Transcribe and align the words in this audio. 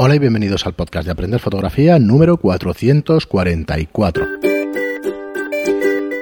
Hola 0.00 0.14
y 0.14 0.20
bienvenidos 0.20 0.64
al 0.64 0.74
podcast 0.74 1.06
de 1.06 1.10
Aprender 1.10 1.40
Fotografía 1.40 1.98
número 1.98 2.36
444. 2.36 4.26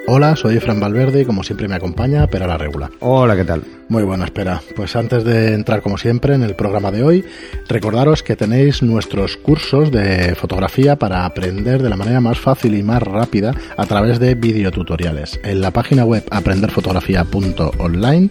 Hola, 0.07 0.35
soy 0.35 0.59
Fran 0.61 0.81
Valverde 0.81 1.21
y 1.21 1.25
como 1.27 1.43
siempre 1.43 1.69
me 1.69 1.75
acompaña 1.75 2.27
Pera 2.27 2.47
la 2.47 2.57
Regula. 2.57 2.91
Hola, 3.01 3.37
¿qué 3.37 3.45
tal? 3.45 3.65
Muy 3.91 4.03
buena 4.03 4.25
espera. 4.25 4.63
Pues 4.75 4.97
antes 4.97 5.25
de 5.25 5.53
entrar 5.53 5.83
como 5.83 5.99
siempre 5.99 6.35
en 6.35 6.43
el 6.43 6.57
programa 6.57 6.91
de 6.91 7.03
hoy, 7.03 7.23
recordaros 7.69 8.23
que 8.23 8.35
tenéis 8.35 8.83
nuestros 8.83 9.37
cursos 9.37 9.93
de 9.93 10.35
fotografía 10.37 10.97
para 10.97 11.27
aprender 11.27 11.83
de 11.83 11.91
la 11.91 11.97
manera 11.97 12.23
más 12.23 12.39
fácil 12.39 12.77
y 12.77 12.83
más 12.83 13.03
rápida 13.03 13.55
a 13.77 13.85
través 13.85 14.19
de 14.19 14.37
videotutoriales. 14.37 15.39
En 15.45 15.61
la 15.61 15.71
página 15.71 16.07
web 16.07 16.25
aprenderfotografía.online 16.31 18.31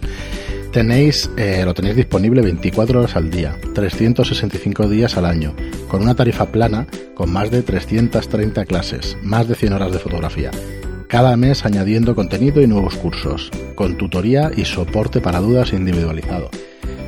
tenéis, 0.72 1.30
eh, 1.36 1.62
lo 1.64 1.74
tenéis 1.74 1.96
disponible 1.96 2.42
24 2.42 3.00
horas 3.00 3.16
al 3.16 3.30
día, 3.30 3.56
365 3.74 4.88
días 4.88 5.16
al 5.16 5.26
año, 5.26 5.54
con 5.88 6.02
una 6.02 6.14
tarifa 6.14 6.46
plana 6.46 6.86
con 7.14 7.32
más 7.32 7.50
de 7.50 7.62
330 7.62 8.64
clases, 8.64 9.16
más 9.22 9.48
de 9.48 9.54
100 9.54 9.72
horas 9.72 9.92
de 9.92 9.98
fotografía 9.98 10.50
cada 11.08 11.36
mes 11.36 11.64
añadiendo 11.64 12.14
contenido 12.14 12.60
y 12.60 12.66
nuevos 12.66 12.96
cursos, 12.96 13.50
con 13.74 13.96
tutoría 13.96 14.50
y 14.56 14.64
soporte 14.64 15.20
para 15.20 15.40
dudas 15.40 15.72
individualizado. 15.72 16.50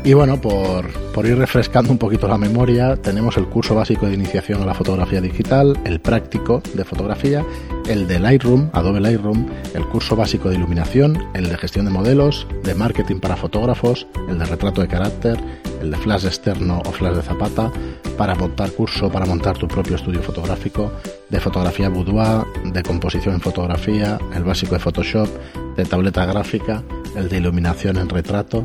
Y 0.05 0.15
bueno, 0.15 0.41
por, 0.41 0.87
ir 1.27 1.37
refrescando 1.37 1.91
un 1.91 1.99
poquito 1.99 2.29
la 2.29 2.39
memoria, 2.39 2.97
tenemos 2.97 3.37
el 3.37 3.47
curso 3.47 3.75
básico 3.75 4.07
de 4.07 4.15
iniciación 4.15 4.63
a 4.63 4.67
la 4.67 4.75
fotografía 4.75 5.21
digital, 5.21 5.77
el 5.85 6.01
práctico 6.01 6.63
de 6.75 6.85
fotografía, 6.85 7.45
el 7.89 8.07
de 8.07 8.21
Lightroom, 8.21 8.69
Adobe 8.75 9.01
Lightroom, 9.01 9.47
el 9.75 9.87
curso 9.87 10.15
básico 10.15 10.51
de 10.51 10.57
iluminación, 10.57 11.27
el 11.35 11.49
de 11.49 11.57
gestión 11.57 11.87
de 11.87 11.91
modelos, 11.91 12.47
de 12.63 12.75
marketing 12.75 13.19
para 13.19 13.37
fotógrafos, 13.37 14.07
el 14.29 14.39
de 14.39 14.45
retrato 14.45 14.83
de 14.83 14.89
carácter, 14.89 15.39
el 15.81 15.91
de 15.91 15.97
flash 15.97 16.27
externo 16.27 16.83
o 16.85 16.93
flash 16.93 17.15
de 17.15 17.23
zapata, 17.23 17.73
para 18.19 18.35
montar 18.35 18.73
curso, 18.73 19.11
para 19.11 19.25
montar 19.25 19.57
tu 19.57 19.67
propio 19.67 19.97
estudio 19.97 20.23
fotográfico, 20.23 20.93
de 21.31 21.41
fotografía 21.41 21.89
boudoir, 21.89 22.45
de 22.65 22.83
composición 22.83 23.35
en 23.35 23.41
fotografía, 23.41 24.19
el 24.35 24.45
básico 24.45 24.75
de 24.75 24.81
Photoshop, 24.81 25.29
de 25.77 25.85
tableta 25.85 26.27
gráfica, 26.27 26.83
el 27.17 27.29
de 27.31 27.39
iluminación 27.39 27.97
en 27.97 28.11
retrato, 28.11 28.65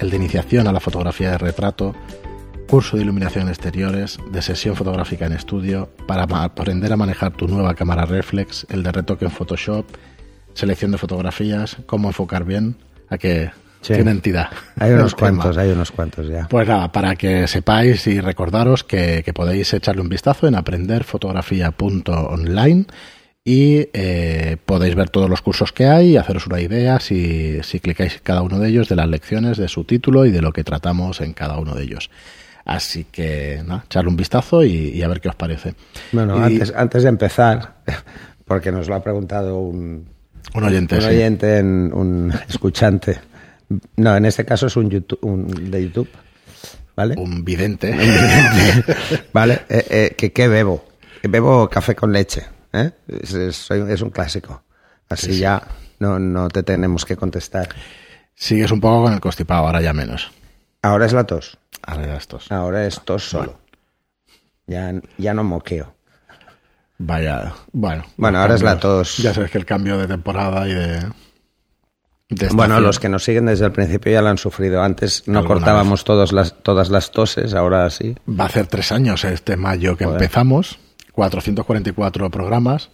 el 0.00 0.08
de 0.08 0.16
iniciación 0.16 0.66
a 0.66 0.72
la 0.72 0.80
fotografía 0.80 1.32
de 1.32 1.38
retrato, 1.38 1.94
curso 2.72 2.96
de 2.96 3.02
iluminación 3.02 3.42
en 3.42 3.50
exteriores, 3.50 4.18
de 4.30 4.40
sesión 4.40 4.74
fotográfica 4.74 5.26
en 5.26 5.34
estudio, 5.34 5.90
para 6.06 6.22
aprender 6.22 6.90
a 6.90 6.96
manejar 6.96 7.32
tu 7.32 7.46
nueva 7.46 7.74
cámara 7.74 8.06
reflex, 8.06 8.66
el 8.70 8.82
de 8.82 8.90
retoque 8.90 9.26
en 9.26 9.30
Photoshop, 9.30 9.84
selección 10.54 10.90
de 10.90 10.96
fotografías, 10.96 11.76
cómo 11.84 12.08
enfocar 12.08 12.46
bien, 12.46 12.76
a 13.10 13.18
que 13.18 13.50
tiene 13.82 14.10
entidad. 14.10 14.48
Hay 14.80 14.92
unos 14.92 15.14
cuantos, 15.20 15.58
hay 15.58 15.70
unos 15.70 15.92
cuantos 15.92 16.28
ya. 16.28 16.48
Pues 16.48 16.66
nada, 16.66 16.90
para 16.90 17.14
que 17.14 17.46
sepáis 17.46 18.06
y 18.06 18.22
recordaros 18.22 18.84
que, 18.84 19.20
que 19.22 19.34
podéis 19.34 19.70
echarle 19.74 20.00
un 20.00 20.08
vistazo 20.08 20.48
en 20.48 20.54
aprenderfotografía.online 20.54 22.86
y 23.44 23.88
eh, 23.92 24.56
podéis 24.64 24.94
ver 24.94 25.10
todos 25.10 25.28
los 25.28 25.42
cursos 25.42 25.72
que 25.72 25.88
hay 25.88 26.12
y 26.12 26.16
haceros 26.16 26.46
una 26.46 26.62
idea 26.62 27.00
si, 27.00 27.62
si 27.64 27.80
clicáis 27.80 28.18
cada 28.22 28.40
uno 28.40 28.58
de 28.58 28.70
ellos 28.70 28.88
de 28.88 28.96
las 28.96 29.08
lecciones, 29.08 29.58
de 29.58 29.68
su 29.68 29.84
título 29.84 30.24
y 30.24 30.30
de 30.30 30.40
lo 30.40 30.54
que 30.54 30.64
tratamos 30.64 31.20
en 31.20 31.34
cada 31.34 31.58
uno 31.58 31.74
de 31.74 31.82
ellos. 31.82 32.08
Así 32.64 33.04
que, 33.04 33.62
nada, 33.66 33.84
echarle 33.86 34.10
un 34.10 34.16
vistazo 34.16 34.64
y, 34.64 35.02
a 35.02 35.08
ver 35.08 35.20
qué 35.20 35.28
os 35.28 35.34
parece. 35.34 35.74
Bueno, 36.12 36.36
antes, 36.36 36.72
antes 36.74 37.02
de 37.02 37.08
empezar, 37.08 37.82
porque 38.44 38.70
nos 38.70 38.88
lo 38.88 38.94
ha 38.94 39.02
preguntado 39.02 39.58
un, 39.58 40.08
un 40.54 40.64
oyente, 40.64 40.98
un, 40.98 41.04
oyente 41.04 41.62
un 41.62 42.32
escuchante. 42.48 43.20
No, 43.96 44.16
en 44.16 44.26
este 44.26 44.44
caso 44.44 44.66
es 44.66 44.76
un, 44.76 44.90
YouTube, 44.90 45.18
un 45.22 45.70
de 45.70 45.82
YouTube. 45.82 46.08
¿Vale? 46.94 47.14
Un 47.16 47.44
vidente. 47.44 47.90
Un 47.90 47.98
vidente. 47.98 48.96
¿Vale? 49.32 49.62
Eh, 49.68 49.86
eh, 49.90 50.14
que 50.16 50.32
¿Qué 50.32 50.46
bebo? 50.46 50.84
Bebo 51.22 51.68
café 51.68 51.94
con 51.94 52.12
leche. 52.12 52.44
¿eh? 52.72 52.90
Es, 53.08 53.70
un 53.70 54.10
clásico. 54.10 54.62
Así 55.08 55.38
ya 55.38 55.62
no, 55.98 56.18
no 56.18 56.48
te 56.48 56.62
tenemos 56.62 57.04
que 57.04 57.16
contestar. 57.16 57.68
Sigues 58.34 58.70
un 58.72 58.80
poco 58.80 59.04
con 59.04 59.14
el 59.14 59.20
constipado, 59.20 59.66
ahora 59.66 59.80
ya 59.80 59.92
menos. 59.92 60.30
Ahora 60.82 61.06
es 61.06 61.12
la 61.12 61.24
tos. 61.24 61.58
Ahora 61.82 62.16
es 62.16 62.26
tos. 62.28 62.50
Ahora 62.50 62.86
es 62.86 63.00
tos 63.00 63.28
solo. 63.28 63.58
Ya, 64.66 64.92
ya 65.18 65.34
no 65.34 65.44
moqueo. 65.44 65.94
Vaya, 66.98 67.52
bueno. 67.72 68.04
Bueno, 68.16 68.38
ahora 68.38 68.54
es 68.54 68.62
la 68.62 68.78
tos. 68.78 69.16
Ya 69.18 69.34
sabes 69.34 69.50
que 69.50 69.58
el 69.58 69.64
cambio 69.64 69.98
de 69.98 70.06
temporada 70.06 70.68
y 70.68 70.74
de... 70.74 71.06
bueno, 72.52 72.80
los 72.80 73.00
que 73.00 73.08
nos 73.08 73.24
siguen 73.24 73.46
desde 73.46 73.66
el 73.66 73.72
principio 73.72 74.12
ya 74.12 74.22
lo 74.22 74.28
han 74.28 74.38
sufrido. 74.38 74.82
Antes 74.82 75.26
no 75.26 75.44
cortábamos 75.44 76.04
todas 76.04 76.32
las, 76.32 76.62
todas 76.62 76.90
las 76.90 77.10
toses, 77.10 77.54
ahora 77.54 77.88
sí. 77.90 78.14
Va 78.28 78.44
a 78.44 78.46
hacer 78.46 78.66
tres 78.66 78.92
años 78.92 79.24
este 79.24 79.56
mayo 79.56 79.96
que 79.96 80.04
empezamos. 80.04 80.78
444 81.12 82.30
programas. 82.30 82.90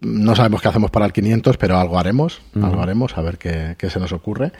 No 0.00 0.36
sabemos 0.36 0.62
qué 0.62 0.68
hacemos 0.68 0.90
para 0.90 1.06
el 1.06 1.12
500, 1.12 1.56
pero 1.56 1.78
algo 1.78 1.98
haremos, 1.98 2.40
algo 2.54 2.80
haremos, 2.80 3.18
a 3.18 3.22
ver 3.22 3.36
qué, 3.36 3.76
se 3.90 3.98
nos 3.98 4.12
ocurre. 4.12 4.52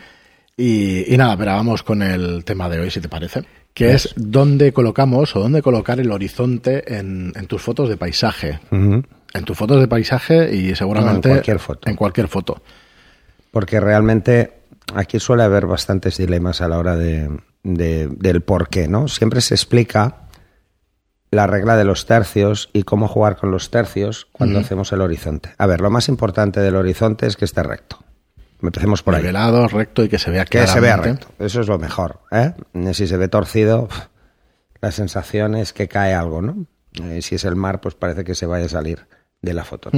Y, 0.61 1.15
nada, 1.15 1.37
pero 1.37 1.51
vamos 1.51 1.83
con 1.83 2.01
el 2.01 2.43
tema 2.43 2.67
de 2.67 2.81
hoy, 2.81 2.91
si 2.91 2.99
te 2.99 3.07
parece, 3.07 3.45
que 3.73 3.93
es 3.93 4.13
dónde 4.17 4.73
colocamos 4.73 5.33
o 5.37 5.39
dónde 5.39 5.61
colocar 5.61 6.01
el 6.01 6.11
horizonte 6.11 6.97
en, 6.97 7.31
tus 7.47 7.61
fotos 7.61 7.87
de 7.87 7.95
paisaje. 7.95 8.59
En 8.69 9.45
tus 9.45 9.57
fotos 9.57 9.79
de 9.79 9.87
paisaje 9.87 10.53
y 10.53 10.75
seguramente 10.75 11.29
en 11.29 11.35
cualquier 11.35 11.59
foto. 11.59 11.89
En 11.89 11.95
cualquier 11.95 12.27
foto. 12.27 12.61
Porque 13.51 13.79
realmente 13.79 14.59
aquí 14.93 15.17
suele 15.21 15.43
haber 15.43 15.65
bastantes 15.65 16.17
dilemas 16.17 16.59
a 16.59 16.67
la 16.67 16.77
hora 16.77 16.97
de, 16.97 17.29
del 17.63 18.41
por 18.41 18.67
qué, 18.67 18.89
¿no? 18.89 19.07
Siempre 19.07 19.39
se 19.39 19.55
explica 19.55 20.23
la 21.31 21.47
regla 21.47 21.77
de 21.77 21.85
los 21.85 22.05
tercios 22.05 22.69
y 22.73 22.83
cómo 22.83 23.07
jugar 23.07 23.37
con 23.37 23.49
los 23.49 23.71
tercios 23.71 24.27
cuando 24.33 24.59
hacemos 24.59 24.91
el 24.91 24.99
horizonte. 24.99 25.51
A 25.57 25.67
ver, 25.67 25.79
lo 25.79 25.89
más 25.89 26.09
importante 26.09 26.59
del 26.59 26.75
horizonte 26.75 27.27
es 27.27 27.37
que 27.37 27.45
esté 27.45 27.63
recto. 27.63 28.03
Empecemos 28.61 29.03
por 29.03 29.15
Nivelado, 29.15 29.67
recto 29.67 30.03
y 30.03 30.09
que 30.09 30.19
se 30.19 30.31
vea 30.31 30.45
Que 30.45 30.67
se 30.67 30.79
vea 30.79 30.97
recto. 30.97 31.27
Eso 31.39 31.61
es 31.61 31.67
lo 31.67 31.79
mejor. 31.79 32.19
¿eh? 32.31 32.53
Si 32.93 33.07
se 33.07 33.17
ve 33.17 33.29
torcido, 33.29 33.87
la 34.81 34.91
sensación 34.91 35.55
es 35.55 35.71
que 35.73 35.87
cae 35.87 36.13
algo, 36.13 36.41
¿no? 36.41 36.65
Eh, 37.03 37.21
si 37.21 37.35
es 37.35 37.45
el 37.45 37.55
mar, 37.55 37.79
pues 37.79 37.95
parece 37.95 38.23
que 38.23 38.35
se 38.35 38.45
vaya 38.45 38.65
a 38.65 38.69
salir 38.69 39.07
de 39.41 39.53
la 39.53 39.63
foto. 39.63 39.91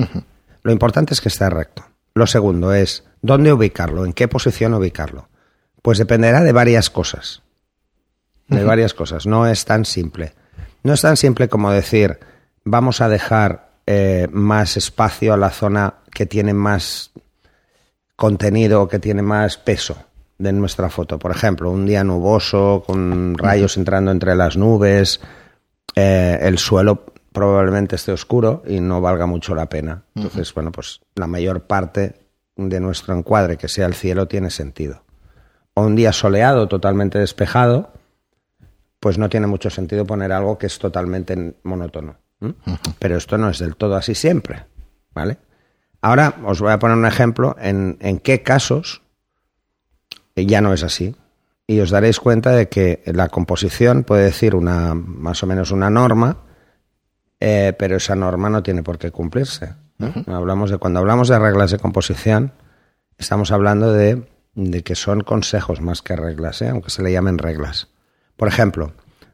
Lo 0.62 0.72
importante 0.72 1.14
es 1.14 1.22
que 1.22 1.30
esté 1.30 1.50
recto. 1.50 1.84
Lo 2.14 2.28
segundo 2.28 2.74
es, 2.74 3.06
¿dónde 3.22 3.54
ubicarlo? 3.54 4.06
¿En 4.06 4.14
qué 4.14 4.28
posición 4.28 4.74
ubicarlo? 4.74 5.30
Pues 5.82 5.98
dependerá 5.98 6.42
de 6.42 6.52
varias 6.52 6.90
cosas. 6.90 7.42
De 8.48 8.64
varias 8.64 8.94
cosas. 8.94 9.26
No 9.26 9.48
es 9.48 9.64
tan 9.66 9.86
simple. 9.86 10.34
No 10.84 10.94
es 10.94 11.02
tan 11.02 11.16
simple 11.16 11.48
como 11.48 11.72
decir, 11.72 12.20
vamos 12.66 13.02
a 13.02 13.08
dejar 13.08 13.72
eh, 13.86 14.28
más 14.32 14.78
espacio 14.78 15.34
a 15.34 15.38
la 15.38 15.50
zona 15.50 15.96
que 16.12 16.26
tiene 16.26 16.54
más 16.54 17.12
contenido 18.22 18.88
que 18.88 19.00
tiene 19.00 19.24
más 19.24 19.58
peso 19.58 19.98
de 20.38 20.54
nuestra 20.54 20.92
foto. 20.92 21.18
Por 21.18 21.32
ejemplo, 21.32 21.72
un 21.72 21.88
día 21.88 22.04
nuboso, 22.04 22.84
con 22.86 23.36
rayos 23.36 23.78
entrando 23.78 24.12
entre 24.12 24.36
las 24.36 24.58
nubes, 24.58 25.22
eh, 25.96 26.38
el 26.40 26.59
suelo 26.59 27.04
probablemente 27.32 27.96
esté 27.96 28.12
oscuro 28.12 28.62
y 28.68 28.80
no 28.80 29.02
valga 29.02 29.26
mucho 29.26 29.56
la 29.56 29.68
pena. 29.70 30.04
Entonces, 30.14 30.54
bueno, 30.54 30.72
pues 30.72 31.02
la 31.16 31.26
mayor 31.26 31.64
parte 31.64 32.28
de 32.56 32.80
nuestro 32.80 33.18
encuadre, 33.18 33.58
que 33.58 33.68
sea 33.68 33.88
el 33.88 33.96
cielo, 33.96 34.28
tiene 34.28 34.52
sentido. 34.52 35.02
O 35.74 35.82
un 35.82 35.96
día 35.96 36.14
soleado, 36.14 36.68
totalmente 36.68 37.18
despejado, 37.18 37.92
pues 39.00 39.18
no 39.18 39.30
tiene 39.30 39.48
mucho 39.48 39.72
sentido 39.72 40.06
poner 40.06 40.32
algo 40.32 40.59
que 40.59 40.68
es 40.68 40.78
totalmente 40.78 41.56
monótono. 41.64 42.18
Pero 43.00 43.18
esto 43.18 43.40
no 43.40 43.50
es 43.50 43.58
del 43.58 43.76
todo 43.76 43.96
así 43.96 44.14
siempre, 44.14 44.66
¿vale? 45.12 45.40
Ahora 46.02 46.36
os 46.46 46.60
voy 46.60 46.72
a 46.72 46.80
poner 46.80 46.98
un 46.98 47.06
ejemplo 47.06 47.56
en, 47.60 47.98
en 48.02 48.20
qué 48.20 48.42
casos 48.42 49.02
ya 50.46 50.62
no 50.62 50.74
es 50.74 50.84
así. 50.84 51.16
Y 51.68 51.80
os 51.80 51.90
daréis 51.90 52.20
cuenta 52.20 52.52
de 52.52 52.68
que 52.68 53.02
la 53.06 53.30
composición 53.30 54.04
puede 54.04 54.26
decir 54.26 54.56
una 54.56 54.94
más 54.94 55.42
o 55.44 55.48
menos 55.48 55.72
una 55.72 55.90
norma, 55.90 56.38
eh, 57.40 57.74
pero 57.78 57.96
esa 57.98 58.16
norma 58.16 58.50
no 58.50 58.62
tiene 58.62 58.84
por 58.84 58.98
qué 58.98 59.12
cumplirse. 59.12 59.74
hablamos 60.28 60.72
de, 60.72 60.78
cuando 60.78 61.00
hablamos 61.00 61.28
de 61.28 61.40
reglas 61.40 61.72
de 61.72 61.78
composición, 61.78 62.54
estamos 63.18 63.52
hablando 63.52 63.94
de, 63.94 64.28
de 64.56 64.84
que 64.84 64.96
son 64.96 65.22
consejos 65.22 65.80
más 65.80 66.02
que 66.02 66.16
reglas, 66.16 66.62
¿eh? 66.62 66.70
aunque 66.70 66.90
se 66.90 67.04
le 67.04 67.12
llamen 67.12 67.38
reglas. 67.38 67.88
Por 68.36 68.47
ejemplo, 68.47 68.94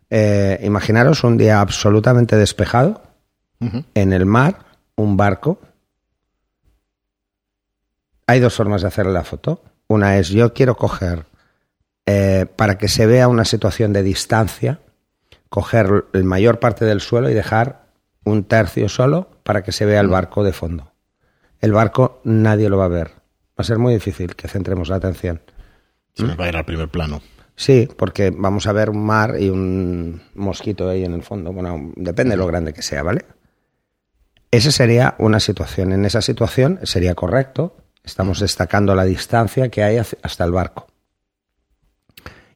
eh, 0.09 0.59
imaginaros 0.63 1.23
un 1.23 1.37
día 1.37 1.59
absolutamente 1.59 2.35
despejado, 2.35 3.01
en 3.95 4.13
el 4.13 4.27
mar, 4.27 4.59
un 4.95 5.17
barco. 5.17 5.59
Hay 8.27 8.39
dos 8.39 8.55
formas 8.55 8.81
de 8.81 8.89
hacer 8.89 9.05
la 9.05 9.23
foto. 9.23 9.63
Una 9.87 10.17
es 10.17 10.29
yo 10.29 10.53
quiero 10.53 10.75
coger, 10.75 11.25
eh, 12.05 12.45
para 12.55 12.77
que 12.77 12.89
se 12.89 13.05
vea 13.05 13.27
una 13.29 13.45
situación 13.45 13.93
de 13.93 14.03
distancia, 14.03 14.81
coger 15.49 16.05
la 16.11 16.23
mayor 16.23 16.59
parte 16.59 16.85
del 16.85 17.01
suelo 17.01 17.29
y 17.29 17.33
dejar 17.33 17.87
un 18.25 18.43
tercio 18.43 18.89
solo 18.89 19.29
para 19.43 19.63
que 19.63 19.71
se 19.71 19.85
vea 19.85 20.01
el 20.01 20.09
barco 20.09 20.43
de 20.43 20.51
fondo. 20.51 20.91
El 21.59 21.71
barco 21.71 22.21
nadie 22.25 22.69
lo 22.69 22.77
va 22.77 22.85
a 22.85 22.89
ver. 22.89 23.07
Va 23.07 23.61
a 23.61 23.63
ser 23.63 23.79
muy 23.79 23.93
difícil 23.93 24.35
que 24.35 24.47
centremos 24.47 24.89
la 24.89 24.97
atención. 24.97 25.41
Se 26.13 26.23
nos 26.23 26.39
va 26.39 26.45
a 26.45 26.49
ir 26.49 26.57
al 26.57 26.65
primer 26.65 26.89
plano. 26.89 27.21
Sí, 27.55 27.87
porque 27.97 28.31
vamos 28.35 28.67
a 28.67 28.71
ver 28.73 28.89
un 28.89 29.03
mar 29.03 29.35
y 29.39 29.49
un 29.49 30.21
mosquito 30.35 30.89
ahí 30.89 31.03
en 31.03 31.13
el 31.13 31.23
fondo. 31.23 31.51
Bueno, 31.51 31.91
depende 31.95 32.31
de 32.31 32.37
lo 32.37 32.45
grande 32.45 32.73
que 32.73 32.83
sea, 32.83 33.01
¿vale? 33.01 33.25
Esa 34.51 34.71
sería 34.71 35.15
una 35.17 35.39
situación. 35.39 35.91
En 35.91 36.05
esa 36.05 36.21
situación 36.21 36.79
sería 36.83 37.15
correcto. 37.15 37.75
Estamos 38.07 38.39
destacando 38.39 38.95
la 38.95 39.03
distancia 39.03 39.67
que 39.67 39.83
hay 39.83 39.97
hasta 39.97 40.43
el 40.45 40.51
barco. 40.53 40.87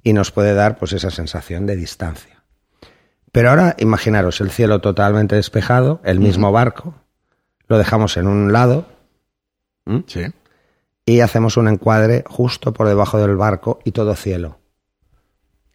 Y 0.02 0.14
nos 0.14 0.32
puede 0.32 0.54
dar 0.54 0.78
pues 0.80 0.94
esa 0.94 1.12
sensación 1.12 1.66
de 1.66 1.76
distancia. 1.76 2.42
Pero 3.34 3.50
ahora 3.50 3.76
imaginaros 3.78 4.40
el 4.40 4.50
cielo 4.50 4.80
totalmente 4.80 5.36
despejado, 5.36 6.00
el 6.06 6.22
mismo 6.22 6.54
barco, 6.54 6.96
lo 7.68 7.78
dejamos 7.78 8.16
en 8.16 8.28
un 8.28 8.54
lado 8.54 8.86
Sí. 10.08 10.26
y 11.06 11.20
hacemos 11.20 11.58
un 11.58 11.68
encuadre 11.68 12.24
justo 12.28 12.74
por 12.74 12.88
debajo 12.88 13.20
del 13.20 13.36
barco 13.36 13.80
y 13.84 13.92
todo 13.92 14.16
cielo. 14.16 14.58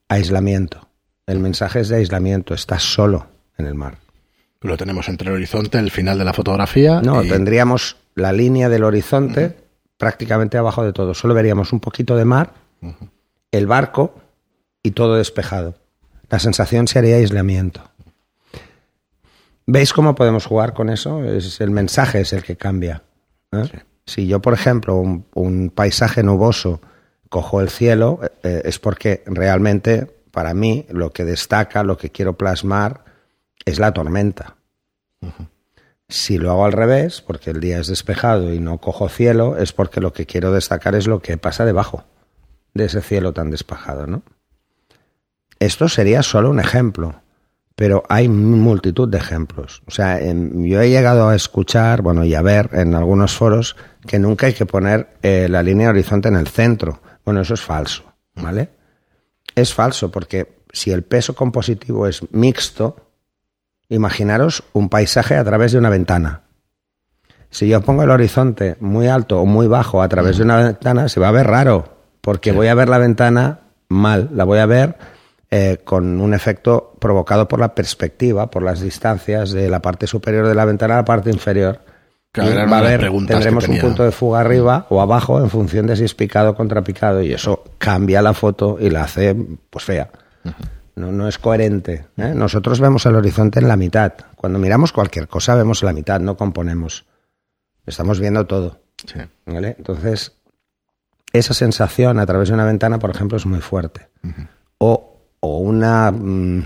Aislamiento. 0.09 0.89
El 1.27 1.39
mensaje 1.41 1.81
es 1.81 1.89
de 1.91 1.97
aislamiento, 1.97 2.55
estás 2.55 2.83
solo 2.83 3.27
en 3.59 3.67
el 3.67 3.75
mar. 3.75 3.99
Lo 4.63 4.79
tenemos 4.79 5.09
entre 5.11 5.29
el 5.29 5.35
horizonte, 5.37 5.79
el 5.79 5.91
final 5.91 6.17
de 6.19 6.25
la 6.25 6.33
fotografía. 6.33 7.03
No, 7.03 7.23
y- 7.23 7.29
tendríamos 7.29 7.99
la 8.15 8.33
línea 8.33 8.71
del 8.71 8.85
horizonte 8.85 9.66
prácticamente 9.97 10.59
abajo 10.59 10.85
de 10.85 10.93
todo. 10.93 11.15
Solo 11.15 11.35
veríamos 11.35 11.73
un 11.73 11.81
poquito 11.81 12.17
de 12.17 12.25
mar, 12.25 12.53
el 13.51 13.67
barco 13.67 14.15
y 14.83 14.93
todo 14.93 15.17
despejado. 15.17 15.75
La 16.29 16.39
sensación 16.39 16.89
sería 16.89 17.17
aislamiento. 17.17 17.83
¿Veis 19.67 19.93
cómo 19.93 20.15
podemos 20.15 20.47
jugar 20.47 20.75
con 20.75 20.91
eso? 20.91 21.25
Es, 21.25 21.61
el 21.61 21.71
mensaje 21.71 22.21
es 22.21 22.33
el 22.33 22.43
que 22.43 22.57
cambia. 22.57 23.03
¿eh? 23.53 23.69
Si 24.05 24.27
yo, 24.27 24.41
por 24.41 24.55
ejemplo, 24.55 24.97
un, 24.97 25.27
un 25.35 25.71
paisaje 25.71 26.23
nuboso 26.23 26.81
cojo 27.29 27.61
el 27.61 27.69
cielo, 27.69 28.21
eh, 28.43 28.63
es 28.65 28.79
porque 28.79 29.25
realmente 29.27 30.07
para 30.31 30.55
mí 30.55 30.87
lo 30.91 31.13
que 31.13 31.25
destaca, 31.25 31.83
lo 31.83 31.97
que 31.97 32.11
quiero 32.11 32.37
plasmar, 32.37 33.05
es 33.65 33.79
la 33.79 33.93
tormenta. 33.93 34.57
Si 36.09 36.39
lo 36.39 36.51
hago 36.53 36.65
al 36.65 36.73
revés, 36.73 37.21
porque 37.21 37.51
el 37.51 37.61
día 37.61 37.79
es 37.79 37.89
despejado 37.89 38.53
y 38.53 38.61
no 38.61 38.79
cojo 38.79 39.09
cielo, 39.09 39.57
es 39.57 39.73
porque 39.73 40.01
lo 40.01 40.13
que 40.13 40.27
quiero 40.27 40.53
destacar 40.53 40.95
es 40.95 41.07
lo 41.07 41.21
que 41.21 41.37
pasa 41.37 41.65
debajo 41.65 42.05
de 42.75 42.85
ese 42.85 43.01
cielo 43.01 43.33
tan 43.33 43.51
despejado, 43.51 44.07
¿no? 44.07 44.23
Esto 45.59 45.89
sería 45.89 46.23
solo 46.23 46.51
un 46.51 46.61
ejemplo, 46.61 47.23
pero 47.75 48.05
hay 48.09 48.29
multitud 48.29 49.09
de 49.09 49.19
ejemplos. 49.19 49.83
O 49.87 49.91
sea, 49.91 50.21
yo 50.21 50.81
he 50.81 50.91
llegado 50.91 51.29
a 51.29 51.35
escuchar, 51.35 52.03
bueno, 52.03 52.25
y 52.25 52.35
a 52.35 52.43
ver 52.43 52.71
en 52.73 52.95
algunos 52.95 53.35
foros 53.35 53.77
que 54.07 54.19
nunca 54.19 54.47
hay 54.47 54.53
que 54.53 54.67
poner 54.67 55.19
eh, 55.23 55.49
la 55.49 55.63
línea 55.63 55.89
horizonte 55.89 56.29
en 56.29 56.37
el 56.37 56.47
centro. 56.47 57.01
Bueno, 57.25 57.41
eso 57.41 57.55
es 57.55 57.63
falso, 57.63 58.05
¿vale? 58.35 58.71
Es 59.55 59.75
falso 59.75 60.11
porque 60.11 60.61
si 60.73 60.91
el 60.91 61.03
peso 61.03 61.35
compositivo 61.35 62.07
es 62.07 62.21
mixto, 62.33 63.06
imaginaros 63.89 64.65
un 64.73 64.89
paisaje 64.89 65.37
a 65.37 65.45
través 65.45 65.73
de 65.73 65.79
una 65.79 65.91
ventana. 65.91 66.43
Si 67.51 67.69
yo 67.69 67.81
pongo 67.81 68.03
el 68.03 68.11
horizonte 68.11 68.77
muy 68.81 69.07
alto 69.07 69.41
o 69.41 69.47
muy 69.47 69.67
bajo 69.67 70.03
a 70.03 70.09
través 70.09 70.37
de 70.37 70.45
una 70.45 70.57
ventana, 70.57 71.09
se 71.09 71.21
va 71.21 71.29
a 71.29 71.33
ver 71.33 71.47
raro, 71.47 71.97
porque 72.21 72.53
voy 72.53 72.69
a 72.69 72.75
ver 72.75 72.89
la 72.89 72.99
ventana 72.99 73.61
mal, 73.89 74.29
la 74.35 74.45
voy 74.45 74.59
a 74.59 74.67
ver 74.67 74.97
eh, 75.51 75.79
con 75.85 76.21
un 76.21 76.35
efecto 76.35 76.95
provocado 76.99 77.47
por 77.47 77.61
la 77.61 77.75
perspectiva, 77.75 78.51
por 78.51 78.63
las 78.63 78.81
distancias 78.81 79.53
de 79.53 79.71
la 79.71 79.81
parte 79.81 80.07
superior 80.07 80.47
de 80.49 80.55
la 80.55 80.65
ventana 80.65 80.95
a 80.95 80.97
la 80.99 81.05
parte 81.05 81.31
inferior. 81.31 81.81
Claro, 82.33 82.71
va 82.71 82.77
a 82.77 82.81
haber, 82.81 83.11
tendremos 83.27 83.67
un 83.67 83.79
punto 83.79 84.03
de 84.03 84.11
fuga 84.11 84.41
arriba 84.41 84.87
o 84.91 85.01
abajo 85.01 85.41
en 85.41 85.49
función 85.49 85.87
de 85.87 85.97
si 85.97 86.05
es 86.05 86.15
picado 86.15 86.51
o 86.51 86.55
contrapicado 86.55 87.23
y 87.23 87.33
eso 87.33 87.65
cambia 87.79 88.21
la 88.21 88.35
foto 88.35 88.77
y 88.79 88.91
la 88.91 89.05
hace 89.05 89.35
pues 89.71 89.85
fea. 89.85 90.11
No, 90.97 91.13
no 91.13 91.29
es 91.29 91.39
coherente. 91.39 92.07
¿eh? 92.17 92.33
Nosotros 92.35 92.81
vemos 92.81 93.05
el 93.07 93.17
horizonte 93.17 93.61
en 93.61 93.69
la 93.69 93.77
mitad. 93.77 94.15
Cuando 94.35 94.59
miramos 94.59 94.93
cualquier 94.93 95.29
cosa 95.29 95.55
vemos 95.55 95.83
la 95.83 95.93
mitad, 95.93 96.21
no 96.21 96.37
componemos. 96.37 97.05
Estamos 97.85 98.19
viendo 98.19 98.47
todo. 98.47 98.81
Sí. 99.05 99.21
¿vale? 99.45 99.77
Entonces, 99.79 100.33
esa 101.33 101.55
sensación 101.55 102.19
a 102.19 102.27
través 102.27 102.49
de 102.49 102.55
una 102.55 102.65
ventana, 102.65 102.99
por 102.99 103.11
ejemplo, 103.11 103.37
es 103.37 103.47
muy 103.47 103.61
fuerte. 103.61 104.09
O, 104.79 105.21
o 105.41 105.59
una, 105.59 106.11
mm, 106.11 106.65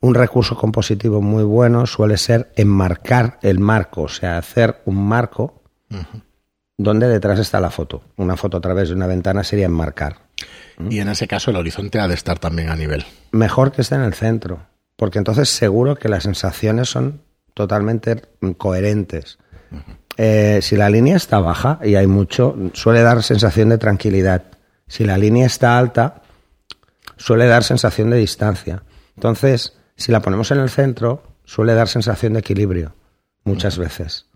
un 0.00 0.14
recurso 0.14 0.56
compositivo 0.56 1.20
muy 1.20 1.44
bueno 1.44 1.86
suele 1.86 2.16
ser 2.16 2.52
enmarcar 2.56 3.38
el 3.42 3.58
marco, 3.58 4.02
o 4.02 4.08
sea, 4.08 4.38
hacer 4.38 4.80
un 4.86 5.06
marco 5.06 5.62
donde 6.78 7.08
detrás 7.08 7.38
está 7.38 7.60
la 7.60 7.70
foto. 7.70 8.02
Una 8.16 8.36
foto 8.36 8.56
a 8.56 8.60
través 8.60 8.88
de 8.88 8.94
una 8.94 9.06
ventana 9.06 9.44
sería 9.44 9.66
enmarcar. 9.66 10.16
Y 10.88 10.98
en 11.00 11.08
ese 11.08 11.28
caso 11.28 11.50
el 11.50 11.56
horizonte 11.56 12.00
ha 12.00 12.08
de 12.08 12.14
estar 12.14 12.38
también 12.38 12.70
a 12.70 12.76
nivel. 12.76 13.04
Mejor 13.32 13.72
que 13.72 13.82
esté 13.82 13.96
en 13.96 14.02
el 14.02 14.14
centro, 14.14 14.66
porque 14.96 15.18
entonces 15.18 15.48
seguro 15.48 15.96
que 15.96 16.08
las 16.08 16.24
sensaciones 16.24 16.88
son 16.88 17.22
totalmente 17.54 18.22
coherentes. 18.56 19.38
Eh, 20.16 20.60
si 20.62 20.76
la 20.76 20.90
línea 20.90 21.16
está 21.16 21.40
baja 21.40 21.78
y 21.82 21.94
hay 21.94 22.06
mucho, 22.06 22.56
suele 22.72 23.02
dar 23.02 23.22
sensación 23.22 23.68
de 23.68 23.78
tranquilidad. 23.78 24.44
Si 24.86 25.04
la 25.04 25.16
línea 25.16 25.46
está 25.46 25.78
alta, 25.78 26.22
suele 27.16 27.46
dar 27.46 27.64
sensación 27.64 28.10
de 28.10 28.16
distancia. 28.16 28.82
Entonces, 29.16 29.74
si 29.96 30.12
la 30.12 30.20
ponemos 30.20 30.50
en 30.50 30.58
el 30.58 30.70
centro, 30.70 31.22
suele 31.44 31.74
dar 31.74 31.88
sensación 31.88 32.32
de 32.32 32.40
equilibrio, 32.40 32.94
muchas 33.44 33.78
veces. 33.78 34.26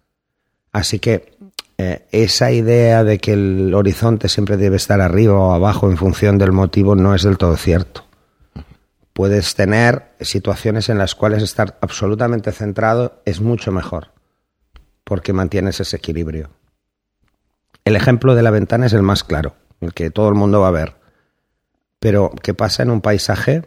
Así 0.73 0.99
que 0.99 1.34
eh, 1.77 2.07
esa 2.13 2.53
idea 2.53 3.03
de 3.03 3.19
que 3.19 3.33
el 3.33 3.75
horizonte 3.75 4.29
siempre 4.29 4.57
debe 4.57 4.77
estar 4.77 5.01
arriba 5.01 5.35
o 5.35 5.53
abajo 5.53 5.91
en 5.91 5.97
función 5.97 6.39
del 6.39 6.53
motivo 6.53 6.95
no 6.95 7.15
es 7.15 7.23
del 7.25 7.39
todo 7.39 7.57
cierto. 7.57 8.05
Puedes 9.13 9.55
tener 9.55 10.15
situaciones 10.21 10.89
en 10.89 10.99
las 10.99 11.15
cuales 11.15 11.43
estar 11.43 11.79
absolutamente 11.81 12.53
centrado 12.53 13.23
es 13.25 13.41
mucho 13.41 13.73
mejor, 13.73 14.13
porque 15.05 15.33
mantienes 15.33 15.81
ese 15.81 15.97
equilibrio. 15.97 16.51
El 17.85 17.97
ejemplo 17.97 18.35
de 18.35 18.43
la 18.43 18.51
ventana 18.51 18.87
es 18.87 18.93
el 18.93 19.03
más 19.03 19.25
claro, 19.25 19.55
el 19.81 19.93
que 19.93 20.11
todo 20.11 20.29
el 20.29 20.35
mundo 20.35 20.61
va 20.61 20.69
a 20.69 20.73
ver. 20.73 20.97
Pero, 21.99 22.31
¿qué 22.43 22.55
pasa 22.55 22.83
en 22.83 22.91
un 22.91 23.01
paisaje 23.01 23.63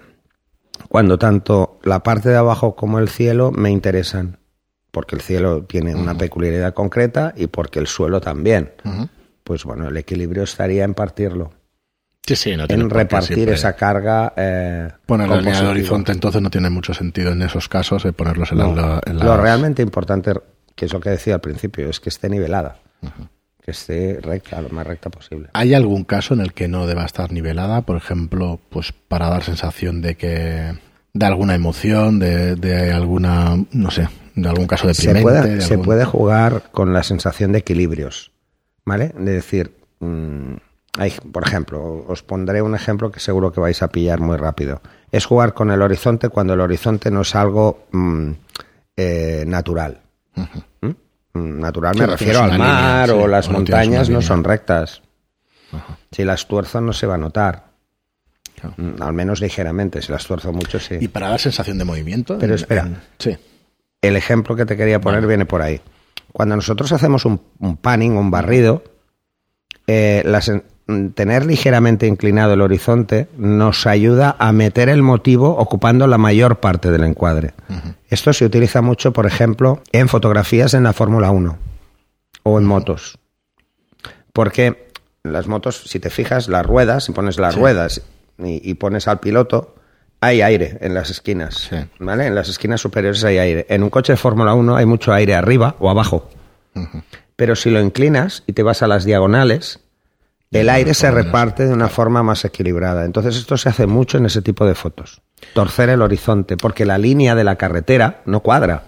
cuando 0.90 1.18
tanto 1.18 1.80
la 1.84 2.04
parte 2.04 2.30
de 2.30 2.38
abajo 2.38 2.76
como 2.76 3.00
el 3.00 3.10
cielo 3.10 3.52
me 3.52 3.70
interesan? 3.70 4.40
Porque 4.92 5.16
el 5.16 5.22
cielo 5.22 5.64
tiene 5.64 5.94
una 5.96 6.18
peculiaridad 6.18 6.74
concreta 6.74 7.34
y 7.36 7.48
porque 7.48 7.80
el 7.80 7.88
suelo 7.88 8.20
también. 8.22 8.72
Pues 9.44 9.64
bueno, 9.64 9.88
el 9.88 9.98
equilibrio 9.98 10.44
estaría 10.44 10.84
en 10.84 10.94
partirlo, 10.94 11.52
Sí, 12.26 12.36
sí, 12.36 12.58
no 12.58 12.68
tiene 12.68 12.84
en 12.84 12.90
repartir 12.90 13.48
esa 13.48 13.74
carga. 13.78 14.34
Eh, 14.36 14.90
del 15.08 15.28
compositiva. 15.30 15.70
horizonte 15.70 16.12
entonces 16.12 16.42
no 16.42 16.50
tiene 16.50 16.70
mucho 16.70 16.94
sentido 16.94 17.32
en 17.32 17.42
esos 17.42 17.70
casos 17.70 18.04
eh, 18.04 18.12
ponerlos 18.12 18.52
en, 18.52 18.58
No. 18.58 18.76
la, 18.76 19.02
en 19.06 19.18
Lo 19.20 19.38
realmente 19.38 19.82
importante, 19.82 20.34
que 20.76 20.86
es 20.88 20.94
lo 20.94 21.00
que 21.00 21.10
decía 21.12 21.36
al 21.36 21.40
principio, 21.42 21.90
es 21.90 22.02
que 22.02 22.10
esté 22.10 22.28
nivelada. 22.30 22.80
Que 23.64 23.72
esté 23.72 24.20
recta, 24.22 24.62
lo 24.62 24.68
más 24.70 24.86
recta 24.86 25.10
posible. 25.10 25.48
¿Hay 25.54 25.74
algún 25.74 26.04
caso 26.04 26.34
en 26.34 26.42
el 26.42 26.52
que 26.52 26.68
no 26.68 26.86
deba 26.86 27.06
estar 27.06 27.32
nivelada? 27.32 27.84
Por 27.84 27.96
ejemplo, 27.96 28.60
pues 28.70 28.92
para 28.92 29.30
dar 29.30 29.44
sensación 29.44 30.02
de 30.02 30.16
que 30.18 30.74
de 31.14 31.26
alguna 31.26 31.56
emoción, 31.56 32.20
de, 32.20 32.56
de 32.58 32.92
alguna, 32.92 33.56
no 33.72 33.90
sé, 33.90 34.10
de 34.38 34.50
algún 34.50 34.68
caso 34.68 34.84
Se 34.94 35.08
deprimente. 35.08 35.22
puede, 35.24 35.56
de 35.56 35.62
se 35.62 35.78
puede 35.78 36.06
jugar 36.06 36.64
con 36.72 36.94
la 36.94 37.04
sensación 37.04 37.52
de 37.52 37.60
equilibrios, 37.60 38.32
¿vale? 38.86 39.10
De 39.18 39.34
decir, 39.34 39.76
mm, 40.00 40.54
hay, 41.00 41.12
por 41.32 41.46
ejemplo, 41.46 42.06
os 42.08 42.24
pondré 42.24 42.62
un 42.62 42.74
ejemplo 42.76 43.12
que 43.12 43.20
seguro 43.20 43.52
que 43.52 43.60
vais 43.60 43.82
a 43.82 43.90
pillar 43.90 44.20
muy 44.20 44.38
rápido. 44.38 44.82
Es 45.12 45.26
jugar 45.26 45.54
con 45.54 45.72
el 45.72 45.82
horizonte 45.82 46.30
cuando 46.30 46.54
el 46.54 46.62
horizonte 46.62 47.12
no 47.12 47.22
es 47.22 47.36
algo 47.36 47.86
mm, 47.92 48.32
eh, 48.96 49.44
natural. 49.48 50.02
¿Mm? 50.36 50.88
Mm, 51.34 51.60
Natural 51.60 51.96
me 51.98 52.06
refiero 52.08 52.40
al 52.44 52.58
mar 52.58 53.08
línea, 53.10 53.16
sí, 53.18 53.24
o 53.24 53.28
las 53.28 53.48
o 53.48 53.52
montañas 53.52 54.10
no 54.10 54.22
son 54.22 54.44
rectas. 54.44 55.02
Si 56.12 56.24
las 56.24 56.48
tuerzo 56.48 56.80
no 56.82 56.94
se 56.94 57.06
va 57.08 57.16
a 57.16 57.18
notar. 57.18 57.68
Claro. 58.60 58.76
Al 59.02 59.14
menos 59.14 59.40
ligeramente. 59.42 60.02
Si 60.02 60.12
las 60.12 60.26
tuerzo 60.26 60.52
mucho, 60.52 60.80
sí. 60.80 60.96
Y 61.00 61.08
para 61.10 61.30
dar 61.30 61.40
sensación 61.40 61.78
de 61.78 61.84
movimiento. 61.86 62.38
Pero 62.40 62.54
en- 62.54 62.60
espera. 62.60 62.82
en- 62.84 62.98
sí. 63.20 63.38
El 64.08 64.16
ejemplo 64.16 64.56
que 64.56 64.66
te 64.66 64.76
quería 64.78 65.00
poner 65.02 65.26
viene 65.28 65.46
por 65.46 65.62
ahí. 65.62 65.82
Cuando 66.34 66.56
nosotros 66.56 66.92
hacemos 66.92 67.26
un, 67.26 67.42
un 67.60 67.78
panning, 67.78 68.12
un 68.18 68.30
barrido, 68.32 68.84
eh, 69.88 70.24
tener 71.16 71.46
ligeramente 71.46 72.08
inclinado 72.08 72.54
el 72.54 72.62
horizonte 72.62 73.28
nos 73.38 73.86
ayuda 73.88 74.36
a 74.40 74.52
meter 74.54 74.88
el 74.90 75.02
motivo 75.04 75.58
ocupando 75.58 76.08
la 76.08 76.18
mayor 76.18 76.60
parte 76.60 76.92
del 76.92 77.04
encuadre. 77.04 77.54
Esto 78.10 78.32
se 78.34 78.46
utiliza 78.46 78.82
mucho, 78.82 79.12
por 79.14 79.26
ejemplo, 79.26 79.82
en 79.92 80.08
fotografías 80.08 80.74
en 80.74 80.84
la 80.84 80.94
Fórmula 80.94 81.32
1 81.32 81.58
o 82.44 82.58
en 82.60 82.66
motos. 82.66 83.18
Porque 84.34 84.88
las 85.24 85.48
motos, 85.48 85.84
si 85.88 86.00
te 86.00 86.10
fijas, 86.10 86.48
las 86.48 86.66
ruedas, 86.66 87.06
si 87.06 87.12
pones 87.12 87.38
las 87.40 87.56
Sí. 87.56 87.60
ruedas 87.60 88.02
y, 88.38 88.70
y 88.70 88.76
pones 88.76 89.08
al 89.08 89.20
piloto, 89.20 89.76
hay 90.22 90.42
aire 90.42 90.78
en 90.82 90.94
las 90.94 91.10
esquinas. 91.10 91.68
Sí. 91.70 91.78
¿Vale? 92.00 92.28
En 92.28 92.36
las 92.36 92.50
esquinas 92.50 92.82
superiores 92.82 93.24
hay 93.24 93.38
aire. 93.38 93.66
En 93.70 93.84
un 93.84 93.90
coche 93.90 94.14
de 94.14 94.18
Fórmula 94.18 94.54
1 94.54 94.76
hay 94.76 94.86
mucho 94.86 95.14
aire 95.14 95.36
arriba 95.36 95.76
o 95.80 95.90
abajo. 95.90 96.30
Pero 97.36 97.56
si 97.56 97.70
lo 97.70 97.82
inclinas 97.82 98.44
y 98.48 98.54
te 98.54 98.64
vas 98.64 98.82
a 98.82 98.88
las 98.88 99.06
diagonales, 99.06 99.80
El 100.52 100.70
aire 100.70 100.94
se 100.94 101.12
reparte 101.12 101.66
de 101.68 101.74
una 101.74 101.90
forma 101.90 102.24
más 102.24 102.46
equilibrada. 102.46 103.06
Entonces 103.06 103.36
esto 103.36 103.58
se 103.58 103.70
hace 103.70 103.86
mucho 103.86 104.18
en 104.18 104.26
ese 104.26 104.42
tipo 104.42 104.66
de 104.66 104.76
fotos. 104.76 105.22
Torcer 105.54 105.90
el 105.90 106.02
horizonte, 106.02 106.56
porque 106.58 106.86
la 106.86 106.98
línea 106.98 107.36
de 107.36 107.44
la 107.44 107.58
carretera 107.58 108.22
no 108.26 108.40
cuadra. 108.40 108.84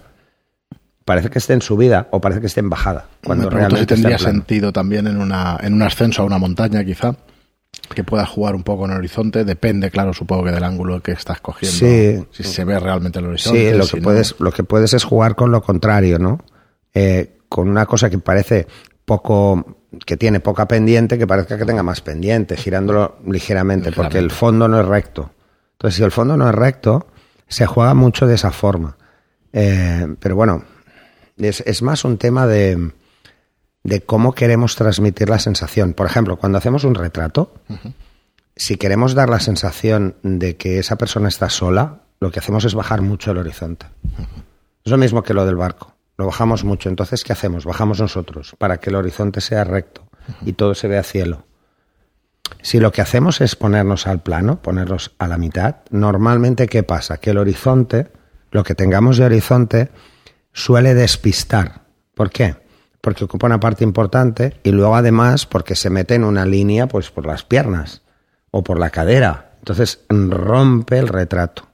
Parece 1.04 1.28
que 1.28 1.38
esté 1.38 1.52
en 1.52 1.62
subida 1.62 2.08
o 2.12 2.20
parece 2.20 2.40
que 2.40 2.46
esté 2.46 2.60
en 2.60 2.70
bajada. 2.70 3.06
Cuando 3.24 3.46
Me 3.46 3.50
si 3.50 3.56
realmente 3.56 3.82
está 3.82 3.94
tendría 3.94 4.18
sentido 4.18 4.72
también 4.72 5.06
en, 5.06 5.18
una, 5.20 5.58
en 5.60 5.74
un 5.74 5.82
ascenso 5.82 6.22
a 6.22 6.24
una 6.24 6.38
montaña, 6.38 6.84
quizá, 6.84 7.14
que 7.94 8.04
puedas 8.04 8.28
jugar 8.28 8.54
un 8.54 8.62
poco 8.62 8.84
en 8.84 8.92
el 8.92 8.98
horizonte. 8.98 9.44
Depende, 9.44 9.90
claro, 9.90 10.12
supongo 10.12 10.44
que 10.44 10.52
del 10.52 10.64
ángulo 10.64 11.02
que 11.02 11.12
estás 11.12 11.40
cogiendo. 11.40 11.76
Sí. 11.76 12.26
Si 12.30 12.42
se 12.44 12.64
ve 12.64 12.78
realmente 12.78 13.18
el 13.18 13.26
horizonte. 13.26 13.70
Sí, 13.70 13.76
lo 13.76 13.84
si 13.84 13.94
que, 13.94 14.00
no. 14.00 14.04
puedes, 14.04 14.34
lo 14.38 14.52
que 14.52 14.64
puedes 14.64 14.94
es 14.94 15.04
jugar 15.04 15.34
con 15.34 15.50
lo 15.50 15.62
contrario, 15.62 16.18
¿no? 16.18 16.38
Eh, 16.94 17.38
con 17.48 17.68
una 17.68 17.86
cosa 17.86 18.08
que 18.08 18.18
parece 18.18 18.66
poco, 19.04 19.76
que 20.06 20.16
tiene 20.16 20.40
poca 20.40 20.68
pendiente, 20.68 21.18
que 21.18 21.26
parezca 21.26 21.58
que 21.58 21.64
tenga 21.64 21.82
más 21.82 22.00
pendiente, 22.00 22.56
girándolo 22.56 23.18
ligeramente, 23.26 23.92
porque 23.92 24.18
el 24.18 24.30
fondo 24.30 24.68
no 24.68 24.80
es 24.80 24.86
recto. 24.86 25.30
Entonces, 25.72 25.96
si 25.96 26.02
el 26.04 26.12
fondo 26.12 26.36
no 26.36 26.48
es 26.48 26.54
recto, 26.54 27.08
se 27.48 27.66
juega 27.66 27.94
mucho 27.94 28.26
de 28.26 28.36
esa 28.36 28.52
forma. 28.52 28.96
Eh, 29.52 30.14
pero 30.20 30.36
bueno, 30.36 30.62
es, 31.36 31.60
es 31.66 31.82
más 31.82 32.04
un 32.04 32.18
tema 32.18 32.46
de, 32.46 32.92
de 33.82 34.02
cómo 34.02 34.32
queremos 34.32 34.76
transmitir 34.76 35.28
la 35.28 35.38
sensación. 35.38 35.94
Por 35.94 36.06
ejemplo, 36.06 36.36
cuando 36.36 36.58
hacemos 36.58 36.84
un 36.84 36.94
retrato, 36.94 37.54
si 38.56 38.76
queremos 38.76 39.14
dar 39.14 39.28
la 39.28 39.40
sensación 39.40 40.16
de 40.22 40.56
que 40.56 40.78
esa 40.78 40.96
persona 40.96 41.28
está 41.28 41.48
sola, 41.48 42.02
lo 42.20 42.30
que 42.30 42.38
hacemos 42.38 42.64
es 42.64 42.74
bajar 42.74 43.00
mucho 43.00 43.30
el 43.30 43.38
horizonte. 43.38 43.86
Es 44.84 44.90
lo 44.90 44.98
mismo 44.98 45.22
que 45.22 45.34
lo 45.34 45.46
del 45.46 45.56
barco. 45.56 45.94
Lo 46.18 46.26
bajamos 46.26 46.64
mucho. 46.64 46.90
Entonces, 46.90 47.24
¿qué 47.24 47.32
hacemos? 47.32 47.64
Bajamos 47.64 48.00
nosotros 48.00 48.54
para 48.58 48.78
que 48.78 48.90
el 48.90 48.96
horizonte 48.96 49.40
sea 49.40 49.64
recto 49.64 50.06
y 50.44 50.52
todo 50.52 50.74
se 50.74 50.88
vea 50.88 51.02
cielo. 51.02 51.46
Si 52.62 52.78
lo 52.78 52.92
que 52.92 53.00
hacemos 53.00 53.40
es 53.40 53.56
ponernos 53.56 54.06
al 54.06 54.22
plano, 54.22 54.60
ponernos 54.60 55.12
a 55.18 55.28
la 55.28 55.38
mitad, 55.38 55.76
normalmente 55.90 56.66
¿qué 56.66 56.82
pasa? 56.82 57.18
Que 57.18 57.30
el 57.30 57.38
horizonte, 57.38 58.08
lo 58.50 58.64
que 58.64 58.74
tengamos 58.74 59.16
de 59.16 59.24
horizonte, 59.24 59.90
suele 60.52 60.94
despistar. 60.94 61.82
¿Por 62.14 62.30
qué? 62.30 62.56
Porque 63.00 63.24
ocupa 63.24 63.46
una 63.46 63.60
parte 63.60 63.84
importante 63.84 64.56
y 64.62 64.72
luego 64.72 64.94
además 64.94 65.46
porque 65.46 65.74
se 65.74 65.90
mete 65.90 66.14
en 66.14 66.24
una 66.24 66.44
línea 66.44 66.86
pues 66.86 67.10
por 67.10 67.26
las 67.26 67.44
piernas 67.44 68.02
o 68.50 68.62
por 68.62 68.78
la 68.78 68.90
cadera. 68.90 69.52
Entonces 69.60 70.00
rompe 70.08 70.98
el 70.98 71.08
retrato. 71.08 71.66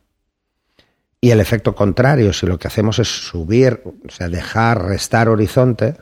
Y 1.21 1.31
el 1.31 1.41
efecto 1.41 1.75
contrario, 1.75 2.33
si 2.33 2.47
lo 2.47 2.59
que 2.59 2.69
hacemos 2.69 2.99
es 2.99 3.09
subir, 3.09 3.83
o 3.85 4.11
sea, 4.11 4.29
dejar, 4.29 4.85
restar 4.85 5.29
horizonte, 5.29 5.97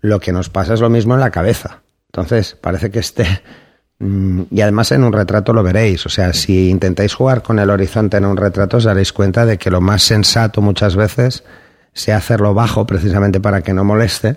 lo 0.00 0.20
que 0.20 0.32
nos 0.32 0.48
pasa 0.48 0.74
es 0.74 0.80
lo 0.80 0.88
mismo 0.88 1.14
en 1.14 1.20
la 1.20 1.30
cabeza. 1.30 1.82
Entonces, 2.06 2.56
parece 2.58 2.90
que 2.90 3.00
esté... 3.00 3.26
mm, 3.98 4.42
Y 4.50 4.60
además 4.62 4.92
en 4.92 5.04
un 5.04 5.12
retrato 5.12 5.52
lo 5.52 5.62
veréis. 5.62 6.06
O 6.06 6.08
sea, 6.08 6.32
si 6.32 6.70
intentáis 6.70 7.12
jugar 7.14 7.42
con 7.42 7.58
el 7.58 7.68
horizonte 7.68 8.16
en 8.16 8.24
un 8.24 8.36
retrato, 8.36 8.78
os 8.78 8.84
daréis 8.84 9.12
cuenta 9.12 9.44
de 9.44 9.58
que 9.58 9.70
lo 9.70 9.80
más 9.80 10.04
sensato 10.04 10.62
muchas 10.62 10.96
veces 10.96 11.42
sea 11.92 12.16
hacerlo 12.16 12.54
bajo 12.54 12.86
precisamente 12.86 13.40
para 13.40 13.62
que 13.62 13.72
no 13.74 13.84
moleste, 13.84 14.36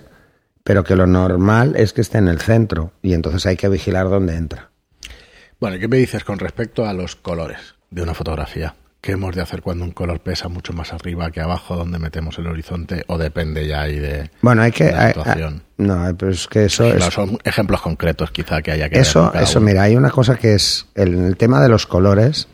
pero 0.64 0.84
que 0.84 0.96
lo 0.96 1.06
normal 1.06 1.74
es 1.76 1.92
que 1.92 2.00
esté 2.00 2.18
en 2.18 2.28
el 2.28 2.40
centro. 2.40 2.92
Y 3.02 3.14
entonces 3.14 3.44
hay 3.46 3.56
que 3.56 3.68
vigilar 3.68 4.08
dónde 4.08 4.36
entra. 4.36 4.70
Bueno, 5.60 5.76
¿y 5.76 5.80
¿qué 5.80 5.88
me 5.88 5.96
dices 5.96 6.24
con 6.24 6.38
respecto 6.38 6.86
a 6.86 6.92
los 6.92 7.16
colores 7.16 7.74
de 7.90 8.02
una 8.02 8.14
fotografía? 8.14 8.74
¿Qué 9.00 9.12
hemos 9.12 9.34
de 9.34 9.42
hacer 9.42 9.62
cuando 9.62 9.84
un 9.84 9.90
color 9.90 10.20
pesa 10.20 10.48
mucho 10.48 10.72
más 10.72 10.92
arriba 10.92 11.32
que 11.32 11.40
abajo 11.40 11.74
donde 11.76 11.98
metemos 11.98 12.38
el 12.38 12.46
horizonte? 12.46 13.02
¿O 13.08 13.18
depende 13.18 13.66
ya 13.66 13.80
ahí 13.82 13.98
de 13.98 14.30
Bueno, 14.42 14.62
hay 14.62 14.70
que... 14.70 14.84
de 14.84 14.92
la 14.92 15.08
situación? 15.08 15.54
hay- 15.78 15.84
no, 15.86 16.16
pero 16.16 16.30
es 16.30 16.46
que 16.46 16.66
eso 16.66 16.84
es... 16.86 16.94
Claro, 16.94 17.10
son 17.10 17.38
ejemplos 17.42 17.80
concretos 17.82 18.30
quizá 18.30 18.62
que 18.62 18.70
haya 18.70 18.88
que 18.88 19.00
Eso, 19.00 19.32
eso, 19.34 19.58
uno. 19.58 19.66
mira, 19.66 19.82
hay 19.82 19.96
una 19.96 20.10
cosa 20.10 20.36
que 20.36 20.54
es 20.54 20.86
el- 20.94 21.14
el 21.18 21.36
tema 21.36 21.60
de 21.60 21.68
los 21.68 21.86
colores. 21.86 22.46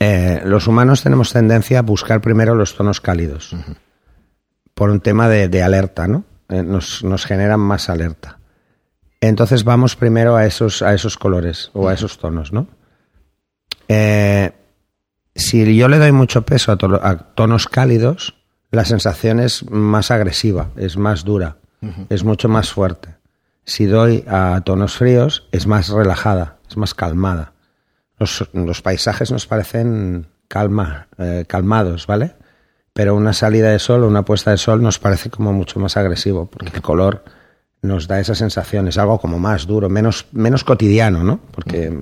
Eh, 0.00 0.42
los 0.44 0.66
humanos 0.66 1.02
tenemos 1.02 1.32
tendencia 1.32 1.80
a 1.80 1.82
buscar 1.82 2.20
primero 2.20 2.54
los 2.54 2.74
tonos 2.76 3.00
cálidos 3.00 3.54
por 4.74 4.90
un 4.90 5.00
tema 5.00 5.28
de, 5.28 5.48
de 5.48 5.62
alerta, 5.62 6.06
¿no? 6.06 6.24
Eh, 6.48 6.62
nos, 6.62 7.02
nos 7.04 7.24
generan 7.26 7.60
más 7.60 7.88
alerta. 7.90 8.38
Entonces 9.20 9.64
vamos 9.64 9.96
primero 9.96 10.36
a 10.36 10.46
esos, 10.46 10.82
a 10.82 10.94
esos 10.94 11.16
colores 11.18 11.70
o 11.74 11.88
a 11.88 11.94
esos 11.94 12.18
tonos, 12.18 12.52
¿no? 12.52 12.68
Eh, 13.88 14.52
si 15.34 15.76
yo 15.76 15.88
le 15.88 15.98
doy 15.98 16.12
mucho 16.12 16.42
peso 16.42 16.72
a, 16.72 16.76
to- 16.76 17.00
a 17.02 17.16
tonos 17.34 17.66
cálidos, 17.68 18.34
la 18.70 18.84
sensación 18.84 19.40
es 19.40 19.68
más 19.70 20.10
agresiva, 20.10 20.68
es 20.76 20.96
más 20.96 21.24
dura, 21.24 21.56
es 22.08 22.22
mucho 22.24 22.48
más 22.48 22.70
fuerte. 22.72 23.14
Si 23.64 23.86
doy 23.86 24.24
a 24.28 24.60
tonos 24.64 24.96
fríos, 24.96 25.48
es 25.52 25.66
más 25.66 25.88
relajada, 25.88 26.56
es 26.68 26.76
más 26.76 26.94
calmada. 26.94 27.52
Los, 28.18 28.48
los 28.52 28.82
paisajes 28.82 29.30
nos 29.30 29.46
parecen 29.46 30.26
calma, 30.48 31.08
eh, 31.18 31.44
calmados, 31.46 32.06
¿vale? 32.06 32.34
Pero 32.92 33.14
una 33.14 33.32
salida 33.32 33.70
de 33.70 33.78
sol 33.78 34.02
o 34.02 34.08
una 34.08 34.24
puesta 34.24 34.50
de 34.50 34.56
sol 34.56 34.82
nos 34.82 34.98
parece 34.98 35.30
como 35.30 35.52
mucho 35.52 35.78
más 35.78 35.96
agresivo, 35.96 36.46
porque 36.46 36.76
el 36.76 36.82
color 36.82 37.24
nos 37.82 38.08
da 38.08 38.18
esa 38.18 38.34
sensación, 38.34 38.88
es 38.88 38.98
algo 38.98 39.20
como 39.20 39.38
más 39.38 39.66
duro, 39.66 39.88
menos, 39.88 40.26
menos 40.32 40.64
cotidiano, 40.64 41.22
¿no? 41.22 41.40
Porque 41.52 41.92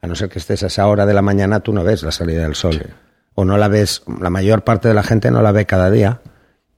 a 0.00 0.06
no 0.06 0.14
ser 0.14 0.28
que 0.28 0.38
estés 0.38 0.62
a 0.62 0.68
esa 0.68 0.86
hora 0.86 1.04
de 1.06 1.14
la 1.14 1.22
mañana, 1.22 1.60
tú 1.60 1.72
no 1.72 1.84
ves 1.84 2.02
la 2.02 2.12
salida 2.12 2.42
del 2.42 2.54
sol. 2.54 2.94
O 3.34 3.44
no 3.44 3.58
la 3.58 3.68
ves, 3.68 4.02
la 4.20 4.30
mayor 4.30 4.62
parte 4.62 4.88
de 4.88 4.94
la 4.94 5.02
gente 5.02 5.30
no 5.30 5.42
la 5.42 5.52
ve 5.52 5.66
cada 5.66 5.90
día. 5.90 6.20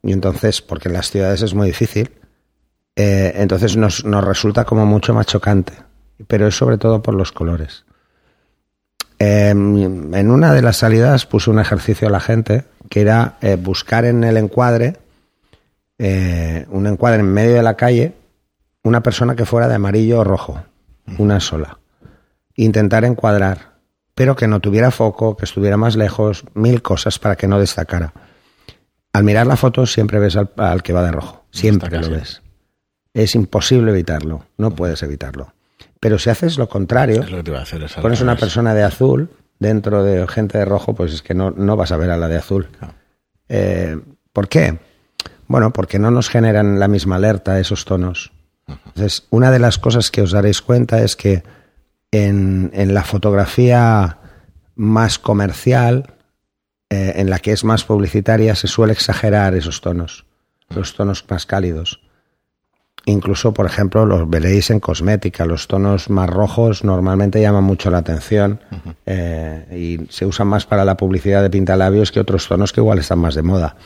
Y 0.02 0.12
entonces, 0.12 0.62
porque 0.62 0.88
en 0.88 0.94
las 0.94 1.10
ciudades 1.10 1.42
es 1.42 1.54
muy 1.54 1.66
difícil, 1.66 2.12
eh, 2.94 3.32
entonces 3.36 3.76
nos, 3.76 4.04
nos 4.04 4.24
resulta 4.24 4.64
como 4.64 4.86
mucho 4.86 5.12
más 5.12 5.26
chocante. 5.26 5.72
Pero 6.26 6.46
es 6.46 6.56
sobre 6.56 6.78
todo 6.78 7.02
por 7.02 7.14
los 7.14 7.32
colores. 7.32 7.84
Eh, 9.18 9.48
en 9.50 10.30
una 10.30 10.52
de 10.52 10.62
las 10.62 10.78
salidas 10.78 11.26
puse 11.26 11.50
un 11.50 11.58
ejercicio 11.58 12.08
a 12.08 12.10
la 12.10 12.20
gente 12.20 12.64
que 12.90 13.00
era 13.00 13.36
eh, 13.40 13.56
buscar 13.56 14.04
en 14.04 14.24
el 14.24 14.36
encuadre, 14.36 14.96
eh, 15.98 16.66
un 16.70 16.86
encuadre 16.86 17.20
en 17.20 17.32
medio 17.32 17.54
de 17.54 17.62
la 17.62 17.74
calle, 17.74 18.14
una 18.82 19.02
persona 19.02 19.34
que 19.34 19.46
fuera 19.46 19.68
de 19.68 19.74
amarillo 19.74 20.20
o 20.20 20.24
rojo, 20.24 20.62
una 21.18 21.40
sola. 21.40 21.78
Intentar 22.54 23.04
encuadrar, 23.04 23.76
pero 24.14 24.36
que 24.36 24.46
no 24.48 24.60
tuviera 24.60 24.90
foco, 24.90 25.36
que 25.36 25.44
estuviera 25.44 25.76
más 25.76 25.96
lejos, 25.96 26.44
mil 26.54 26.82
cosas 26.82 27.18
para 27.18 27.36
que 27.36 27.48
no 27.48 27.58
destacara. 27.58 28.12
Al 29.12 29.24
mirar 29.24 29.46
la 29.46 29.56
foto 29.56 29.86
siempre 29.86 30.18
ves 30.18 30.36
al, 30.36 30.50
al 30.56 30.82
que 30.82 30.92
va 30.92 31.02
de 31.02 31.12
rojo, 31.12 31.46
siempre 31.50 31.88
Destaca, 31.88 32.08
lo 32.08 32.14
sí. 32.14 32.20
ves. 32.20 32.42
Es 33.14 33.34
imposible 33.34 33.90
evitarlo, 33.90 34.44
no 34.58 34.72
puedes 34.72 35.02
evitarlo. 35.02 35.54
Pero 36.06 36.20
si 36.20 36.30
haces 36.30 36.56
lo 36.56 36.68
contrario, 36.68 37.22
Es 37.24 37.32
lo 37.32 37.38
que 37.38 37.42
te 37.42 37.50
iba 37.50 37.58
a 37.58 37.62
decir. 37.64 37.82
es 37.82 37.96
al 37.96 38.02
pones 38.02 38.20
una 38.20 38.36
persona 38.36 38.74
de 38.74 38.84
azul 38.84 39.28
dentro 39.58 40.04
de 40.04 40.24
gente 40.28 40.56
de 40.56 40.64
rojo, 40.64 40.94
pues 40.94 41.12
es 41.12 41.20
que 41.20 41.34
no, 41.34 41.50
no 41.50 41.74
vas 41.74 41.90
a 41.90 41.96
ver 41.96 42.10
a 42.10 42.16
la 42.16 42.28
de 42.28 42.36
azul. 42.36 42.68
Eh, 43.48 43.98
¿Por 44.32 44.48
qué? 44.48 44.78
Bueno, 45.48 45.72
porque 45.72 45.98
no 45.98 46.12
nos 46.12 46.28
generan 46.28 46.78
la 46.78 46.86
misma 46.86 47.16
alerta 47.16 47.58
esos 47.58 47.84
tonos. 47.84 48.30
Entonces, 48.68 49.26
una 49.30 49.50
de 49.50 49.58
las 49.58 49.78
cosas 49.78 50.12
que 50.12 50.22
os 50.22 50.30
daréis 50.30 50.62
cuenta 50.62 51.02
es 51.02 51.16
que 51.16 51.42
en, 52.12 52.70
en 52.72 52.94
la 52.94 53.02
fotografía 53.02 54.18
más 54.76 55.18
comercial, 55.18 56.14
eh, 56.88 57.14
en 57.16 57.30
la 57.30 57.40
que 57.40 57.50
es 57.50 57.64
más 57.64 57.82
publicitaria, 57.82 58.54
se 58.54 58.68
suele 58.68 58.92
exagerar 58.92 59.56
esos 59.56 59.80
tonos, 59.80 60.24
los 60.68 60.94
tonos 60.94 61.24
más 61.28 61.46
cálidos. 61.46 62.00
Incluso, 63.08 63.54
por 63.54 63.66
ejemplo, 63.66 64.04
los 64.04 64.28
veréis 64.28 64.68
en 64.70 64.80
cosmética. 64.80 65.46
Los 65.46 65.68
tonos 65.68 66.10
más 66.10 66.28
rojos 66.28 66.82
normalmente 66.82 67.40
llaman 67.40 67.62
mucho 67.62 67.88
la 67.90 67.98
atención 67.98 68.60
eh, 69.06 69.64
y 69.72 70.12
se 70.12 70.26
usan 70.26 70.48
más 70.48 70.66
para 70.66 70.84
la 70.84 70.96
publicidad 70.96 71.40
de 71.42 71.48
pintalabios 71.50 72.10
que 72.10 72.18
otros 72.20 72.48
tonos 72.48 72.72
que 72.72 72.80
igual 72.80 72.98
están 72.98 73.20
más 73.20 73.36
de 73.36 73.42
moda. 73.42 73.76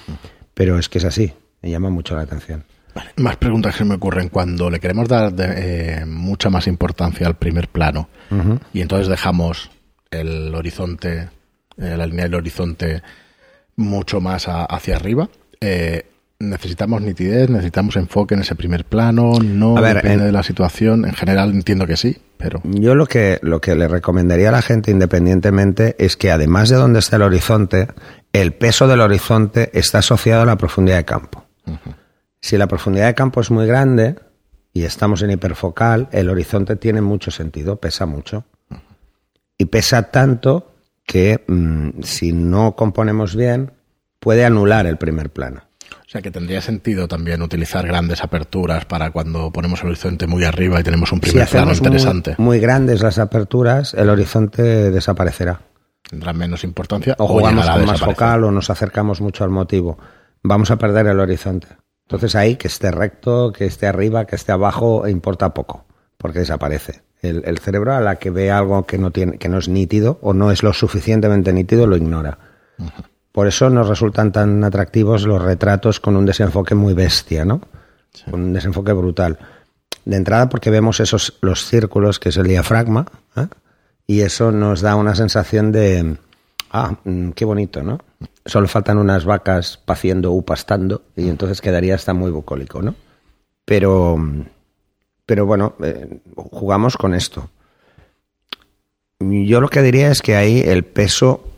Pero 0.54 0.78
es 0.78 0.88
que 0.88 0.98
es 0.98 1.04
así, 1.04 1.34
me 1.60 1.70
llama 1.70 1.90
mucho 1.90 2.16
la 2.16 2.22
atención. 2.22 2.64
Vale, 2.94 3.10
Más 3.18 3.36
preguntas 3.36 3.76
que 3.76 3.84
me 3.84 3.94
ocurren 3.96 4.30
cuando 4.30 4.70
le 4.70 4.80
queremos 4.80 5.06
dar 5.06 5.32
de- 5.32 6.00
eh, 6.00 6.06
mucha 6.06 6.48
más 6.50 6.66
importancia 6.66 7.26
al 7.26 7.36
primer 7.36 7.68
plano 7.68 8.08
y 8.72 8.80
entonces 8.80 9.06
dejamos 9.08 9.70
el 10.10 10.54
horizonte, 10.54 11.28
eh, 11.76 11.94
la 11.96 12.06
línea 12.06 12.24
del 12.24 12.34
horizonte 12.36 13.02
mucho 13.76 14.20
más 14.20 14.48
a- 14.48 14.64
hacia 14.64 14.96
arriba. 14.96 15.28
eh, 15.60 16.06
necesitamos 16.40 17.02
nitidez, 17.02 17.48
necesitamos 17.50 17.96
enfoque 17.96 18.34
en 18.34 18.40
ese 18.40 18.54
primer 18.54 18.84
plano, 18.84 19.34
no 19.42 19.76
A 19.76 19.80
ver, 19.80 19.96
depende 19.96 20.24
en- 20.24 20.26
de 20.28 20.32
la 20.32 20.42
situación. 20.42 21.04
En 21.04 21.12
general 21.14 21.50
entiendo 21.50 21.86
que 21.86 21.96
sí, 21.96 22.16
pero 22.38 22.60
Yo 22.64 22.94
lo 22.94 23.06
que, 23.06 23.38
lo 23.42 23.60
que 23.60 23.74
le 23.76 23.86
recomendaría 23.86 24.48
a 24.48 24.52
la 24.52 24.62
gente 24.62 24.90
independientemente 24.90 25.94
es 25.98 26.16
que 26.16 26.30
además 26.32 26.70
de 26.70 26.76
donde 26.76 26.98
está 26.98 27.16
el 27.16 27.22
horizonte, 27.22 27.88
el 28.32 28.52
peso 28.54 28.88
del 28.88 29.00
horizonte 29.00 29.70
está 29.78 29.98
asociado 29.98 30.42
a 30.42 30.46
la 30.46 30.56
profundidad 30.56 30.96
de 30.96 31.04
campo. 31.04 31.44
Si 32.40 32.56
la 32.56 32.66
profundidad 32.66 33.06
de 33.06 33.14
campo 33.14 33.40
es 33.42 33.50
muy 33.50 33.66
grande 33.66 34.16
y 34.72 34.84
estamos 34.84 35.20
en 35.22 35.30
hiperfocal, 35.32 36.08
el 36.10 36.30
horizonte 36.30 36.74
tiene 36.76 37.02
mucho 37.02 37.30
sentido, 37.30 37.76
pesa 37.76 38.06
mucho. 38.06 38.44
Y 39.58 39.66
pesa 39.66 40.10
tanto 40.10 40.72
que 41.04 41.44
mm, 41.46 42.02
si 42.02 42.32
no 42.32 42.74
componemos 42.76 43.36
bien, 43.36 43.72
puede 44.20 44.44
anular 44.46 44.86
el 44.86 44.96
primer 44.96 45.28
plano. 45.30 45.64
O 46.10 46.12
sea 46.12 46.22
que 46.22 46.32
tendría 46.32 46.60
sentido 46.60 47.06
también 47.06 47.40
utilizar 47.40 47.86
grandes 47.86 48.24
aperturas 48.24 48.84
para 48.84 49.12
cuando 49.12 49.52
ponemos 49.52 49.80
el 49.82 49.90
horizonte 49.90 50.26
muy 50.26 50.42
arriba 50.42 50.80
y 50.80 50.82
tenemos 50.82 51.12
un 51.12 51.20
primer 51.20 51.46
si 51.46 51.52
plano 51.52 51.72
interesante. 51.72 52.34
Muy, 52.36 52.46
muy 52.46 52.58
grandes 52.58 53.00
las 53.00 53.20
aperturas, 53.20 53.94
el 53.94 54.10
horizonte 54.10 54.90
desaparecerá. 54.90 55.60
Tendrá 56.02 56.32
menos 56.32 56.64
importancia. 56.64 57.14
O 57.16 57.28
jugamos 57.28 57.64
con 57.64 57.86
más 57.86 58.00
focal 58.00 58.42
o 58.42 58.50
nos 58.50 58.70
acercamos 58.70 59.20
mucho 59.20 59.44
al 59.44 59.50
motivo. 59.50 60.00
Vamos 60.42 60.72
a 60.72 60.78
perder 60.78 61.06
el 61.06 61.20
horizonte. 61.20 61.68
Entonces 62.08 62.34
ahí 62.34 62.56
que 62.56 62.66
esté 62.66 62.90
recto, 62.90 63.52
que 63.52 63.66
esté 63.66 63.86
arriba, 63.86 64.24
que 64.24 64.34
esté 64.34 64.50
abajo, 64.50 65.06
importa 65.06 65.54
poco, 65.54 65.84
porque 66.18 66.40
desaparece. 66.40 67.02
El, 67.22 67.44
el 67.44 67.58
cerebro 67.58 67.94
a 67.94 68.00
la 68.00 68.16
que 68.16 68.30
ve 68.30 68.50
algo 68.50 68.84
que 68.84 68.98
no, 68.98 69.12
tiene, 69.12 69.38
que 69.38 69.48
no 69.48 69.58
es 69.58 69.68
nítido 69.68 70.18
o 70.22 70.34
no 70.34 70.50
es 70.50 70.64
lo 70.64 70.72
suficientemente 70.72 71.52
nítido 71.52 71.86
lo 71.86 71.96
ignora. 71.96 72.38
Por 73.32 73.46
eso 73.46 73.70
nos 73.70 73.88
resultan 73.88 74.32
tan 74.32 74.62
atractivos 74.64 75.24
los 75.24 75.40
retratos 75.40 76.00
con 76.00 76.16
un 76.16 76.26
desenfoque 76.26 76.74
muy 76.74 76.94
bestia, 76.94 77.44
¿no? 77.44 77.60
Con 78.28 78.42
un 78.42 78.52
desenfoque 78.52 78.92
brutal. 78.92 79.38
De 80.04 80.16
entrada 80.16 80.48
porque 80.48 80.70
vemos 80.70 80.98
esos 81.00 81.38
los 81.40 81.64
círculos 81.66 82.18
que 82.18 82.30
es 82.30 82.36
el 82.36 82.48
diafragma 82.48 83.06
¿eh? 83.36 83.46
y 84.06 84.22
eso 84.22 84.50
nos 84.50 84.80
da 84.80 84.96
una 84.96 85.14
sensación 85.14 85.70
de 85.70 86.16
ah, 86.72 86.96
mm, 87.04 87.30
qué 87.30 87.44
bonito, 87.44 87.82
¿no? 87.82 88.00
Solo 88.44 88.66
faltan 88.66 88.98
unas 88.98 89.24
vacas 89.24 89.76
paciendo 89.76 90.32
u 90.32 90.44
pastando 90.44 91.02
y 91.14 91.28
entonces 91.28 91.60
quedaría 91.60 91.94
hasta 91.94 92.14
muy 92.14 92.30
bucólico, 92.30 92.82
¿no? 92.82 92.94
Pero 93.64 94.18
pero 95.30 95.46
bueno, 95.46 95.74
eh, 95.80 96.20
jugamos 96.34 96.96
con 96.96 97.14
esto. 97.14 97.50
Yo 99.20 99.60
lo 99.60 99.68
que 99.68 99.82
diría 99.82 100.10
es 100.10 100.22
que 100.22 100.34
ahí 100.34 100.60
el 100.60 100.82
peso 100.82 101.49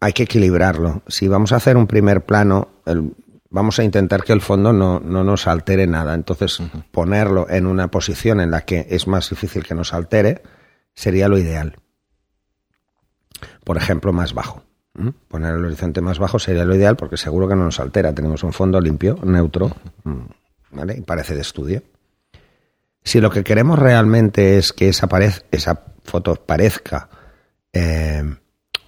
hay 0.00 0.12
que 0.12 0.22
equilibrarlo. 0.24 1.02
Si 1.08 1.28
vamos 1.28 1.52
a 1.52 1.56
hacer 1.56 1.76
un 1.76 1.86
primer 1.86 2.24
plano, 2.24 2.68
el- 2.86 3.12
vamos 3.50 3.78
a 3.78 3.84
intentar 3.84 4.24
que 4.24 4.32
el 4.32 4.40
fondo 4.40 4.72
no, 4.72 4.98
no 5.00 5.24
nos 5.24 5.46
altere 5.46 5.86
nada. 5.86 6.14
Entonces, 6.14 6.58
ponerlo 6.90 7.46
en 7.50 7.66
una 7.66 7.88
posición 7.90 8.40
en 8.40 8.50
la 8.50 8.62
que 8.62 8.86
es 8.90 9.06
más 9.06 9.28
difícil 9.30 9.64
que 9.64 9.74
nos 9.74 9.92
altere 9.92 10.42
sería 10.94 11.28
lo 11.28 11.38
ideal. 11.38 11.76
Por 13.64 13.76
ejemplo, 13.76 14.12
más 14.12 14.34
bajo. 14.34 14.62
¿m? 14.98 15.12
Poner 15.28 15.54
el 15.54 15.64
horizonte 15.64 16.00
más 16.00 16.18
bajo 16.18 16.38
sería 16.38 16.64
lo 16.64 16.74
ideal 16.74 16.96
porque 16.96 17.16
seguro 17.16 17.48
que 17.48 17.54
no 17.56 17.64
nos 17.64 17.80
altera. 17.80 18.14
Tenemos 18.14 18.42
un 18.42 18.52
fondo 18.52 18.80
limpio, 18.80 19.18
neutro, 19.22 19.70
mm, 20.04 20.20
¿vale? 20.72 20.96
Y 20.98 21.00
parece 21.02 21.34
de 21.34 21.40
estudio. 21.42 21.82
Si 23.02 23.20
lo 23.20 23.30
que 23.30 23.44
queremos 23.44 23.78
realmente 23.78 24.58
es 24.58 24.72
que 24.72 24.88
esa, 24.88 25.08
esa 25.50 25.84
foto 26.04 26.34
parezca 26.36 27.08
eh, 27.72 28.22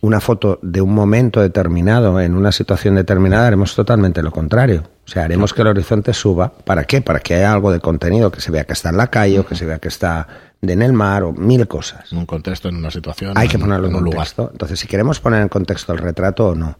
una 0.03 0.21
foto 0.21 0.59
de 0.63 0.81
un 0.81 0.93
momento 0.93 1.41
determinado, 1.41 2.21
en 2.21 2.35
una 2.35 2.51
situación 2.51 2.97
determinada, 2.97 3.47
haremos 3.47 3.75
totalmente 3.77 4.21
lo 4.21 4.33
contrario. 4.33 4.83
O 5.07 5.09
sea, 5.09 5.25
haremos 5.25 5.55
que 5.55 5.63
el 5.63 5.69
horizonte 5.69 6.13
suba. 6.13 6.53
¿Para 6.53 6.85
qué? 6.85 7.01
Para 7.01 7.21
que 7.21 7.35
haya 7.35 7.53
algo 7.53 7.71
de 7.71 7.79
contenido, 7.79 8.33
que 8.33 8.41
se 8.41 8.51
vea 8.51 8.65
que 8.65 8.73
está 8.73 8.89
en 8.89 8.97
la 8.97 9.07
calle, 9.07 9.39
o 9.39 9.47
que 9.47 9.55
se 9.55 9.65
vea 9.65 9.79
que 9.79 9.87
está 9.87 10.27
en 10.61 10.83
el 10.83 10.93
mar, 10.93 11.23
o 11.23 11.33
mil 11.33 11.69
cosas. 11.69 12.11
En 12.11 12.19
un 12.19 12.27
contexto, 12.27 12.69
en 12.69 12.77
una 12.77 12.91
situación. 12.91 13.33
Hay 13.37 13.47
que 13.47 13.61
ponerlo 13.61 13.87
en, 13.87 13.95
un 13.95 14.03
lugar. 14.03 14.27
Entonces, 14.37 14.81
si 14.81 14.89
queremos 14.89 15.21
poner 15.21 15.41
en 15.41 15.49
contexto 15.49 15.93
el 15.93 15.99
retrato 15.99 16.49
o 16.49 16.55
no, 16.57 16.77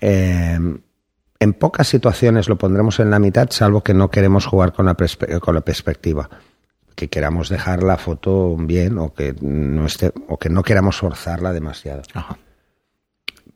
eh, 0.00 0.58
en 1.40 1.52
pocas 1.52 1.86
situaciones 1.86 2.48
lo 2.48 2.56
pondremos 2.56 2.98
en 2.98 3.10
la 3.10 3.18
mitad, 3.18 3.48
salvo 3.50 3.82
que 3.82 3.92
no 3.92 4.10
queremos 4.10 4.46
jugar 4.46 4.72
con 4.72 4.86
la, 4.86 4.96
con 5.40 5.54
la 5.54 5.60
perspectiva. 5.60 6.30
Que 6.98 7.06
queramos 7.06 7.48
dejar 7.48 7.84
la 7.84 7.96
foto 7.96 8.56
bien 8.56 8.98
o 8.98 9.14
que 9.14 9.32
no 9.40 9.86
esté, 9.86 10.12
o 10.26 10.36
que 10.36 10.48
no 10.48 10.64
queramos 10.64 10.96
forzarla 10.96 11.52
demasiado. 11.52 12.02
Ajá. 12.12 12.36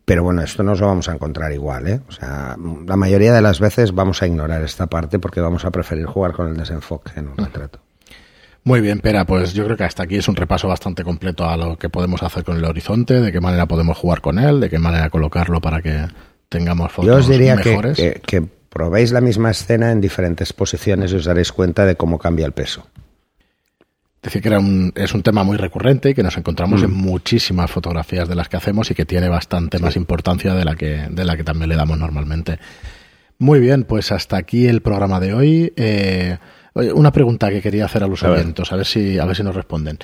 Pero 0.04 0.22
bueno, 0.22 0.42
esto 0.42 0.62
nos 0.62 0.78
lo 0.78 0.86
vamos 0.86 1.08
a 1.08 1.14
encontrar 1.14 1.52
igual, 1.52 1.88
¿eh? 1.88 2.00
O 2.08 2.12
sea, 2.12 2.56
la 2.86 2.96
mayoría 2.96 3.32
de 3.32 3.42
las 3.42 3.58
veces 3.58 3.92
vamos 3.92 4.22
a 4.22 4.28
ignorar 4.28 4.62
esta 4.62 4.86
parte 4.86 5.18
porque 5.18 5.40
vamos 5.40 5.64
a 5.64 5.72
preferir 5.72 6.06
jugar 6.06 6.32
con 6.34 6.48
el 6.48 6.56
desenfoque 6.56 7.10
en 7.16 7.28
un 7.28 7.36
retrato. 7.36 7.80
Muy 8.62 8.80
bien, 8.80 9.00
Pera, 9.00 9.24
pues 9.24 9.54
yo 9.54 9.64
creo 9.64 9.76
que 9.76 9.82
hasta 9.82 10.04
aquí 10.04 10.18
es 10.18 10.28
un 10.28 10.36
repaso 10.36 10.68
bastante 10.68 11.02
completo 11.02 11.44
a 11.44 11.56
lo 11.56 11.76
que 11.76 11.88
podemos 11.88 12.22
hacer 12.22 12.44
con 12.44 12.56
el 12.56 12.64
horizonte, 12.64 13.20
de 13.20 13.32
qué 13.32 13.40
manera 13.40 13.66
podemos 13.66 13.98
jugar 13.98 14.20
con 14.20 14.38
él, 14.38 14.60
de 14.60 14.70
qué 14.70 14.78
manera 14.78 15.10
colocarlo 15.10 15.60
para 15.60 15.82
que 15.82 16.06
tengamos 16.48 16.92
fotos 16.92 17.06
Yo 17.10 17.16
os 17.16 17.28
diría 17.28 17.56
que, 17.56 18.20
que 18.24 18.42
probéis 18.68 19.10
la 19.10 19.20
misma 19.20 19.50
escena 19.50 19.90
en 19.90 20.00
diferentes 20.00 20.52
posiciones 20.52 21.12
y 21.12 21.16
os 21.16 21.24
daréis 21.24 21.50
cuenta 21.50 21.84
de 21.84 21.96
cómo 21.96 22.18
cambia 22.18 22.46
el 22.46 22.52
peso. 22.52 22.86
Decir 24.22 24.40
que 24.40 24.48
era 24.48 24.60
un- 24.60 24.92
es 24.94 25.14
un 25.14 25.22
tema 25.22 25.42
muy 25.42 25.56
recurrente 25.56 26.10
y 26.10 26.14
que 26.14 26.22
nos 26.22 26.36
encontramos 26.36 26.80
Mm. 26.82 26.84
en 26.84 26.92
muchísimas 26.94 27.70
fotografías 27.70 28.28
de 28.28 28.36
las 28.36 28.48
que 28.48 28.56
hacemos 28.56 28.88
y 28.90 28.94
que 28.94 29.04
tiene 29.04 29.28
bastante 29.28 29.80
más 29.80 29.96
importancia 29.96 30.54
de 30.54 30.64
la 30.64 30.76
que 30.76 31.08
de 31.10 31.24
la 31.24 31.36
que 31.36 31.42
también 31.42 31.68
le 31.68 31.74
damos 31.76 31.98
normalmente. 31.98 32.58
Muy 33.38 33.58
bien, 33.58 33.82
pues 33.82 34.12
hasta 34.12 34.36
aquí 34.36 34.68
el 34.68 34.80
programa 34.80 35.18
de 35.18 35.34
hoy. 35.34 35.72
Eh, 35.76 36.38
una 36.94 37.10
pregunta 37.10 37.50
que 37.50 37.60
quería 37.60 37.84
hacer 37.86 38.04
a 38.04 38.06
los 38.06 38.22
oyentes, 38.22 38.72
a 38.72 38.76
ver 38.76 38.86
si 38.86 39.18
a 39.18 39.24
ver 39.24 39.34
si 39.36 39.42
nos 39.42 39.56
responden. 39.56 39.98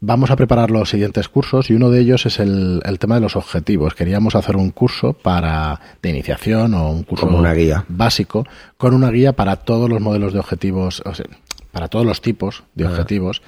Vamos 0.00 0.30
a 0.30 0.36
preparar 0.36 0.70
los 0.70 0.90
siguientes 0.90 1.28
cursos 1.28 1.68
y 1.70 1.74
uno 1.74 1.90
de 1.90 1.98
ellos 2.00 2.26
es 2.26 2.38
el, 2.38 2.80
el 2.84 2.98
tema 3.00 3.16
de 3.16 3.22
los 3.22 3.34
objetivos. 3.36 3.94
Queríamos 3.94 4.36
hacer 4.36 4.56
un 4.56 4.70
curso 4.70 5.14
para 5.14 5.80
de 6.00 6.10
iniciación 6.10 6.74
o 6.74 6.90
un 6.90 7.02
curso 7.02 7.26
Como 7.26 7.38
una 7.38 7.54
guía. 7.54 7.84
básico 7.88 8.46
con 8.76 8.94
una 8.94 9.10
guía 9.10 9.32
para 9.32 9.56
todos 9.56 9.88
los 9.90 10.00
modelos 10.00 10.32
de 10.32 10.38
objetivos, 10.38 11.02
o 11.04 11.14
sea, 11.14 11.26
para 11.72 11.88
todos 11.88 12.06
los 12.06 12.20
tipos 12.20 12.62
de 12.76 12.86
objetivos. 12.86 13.42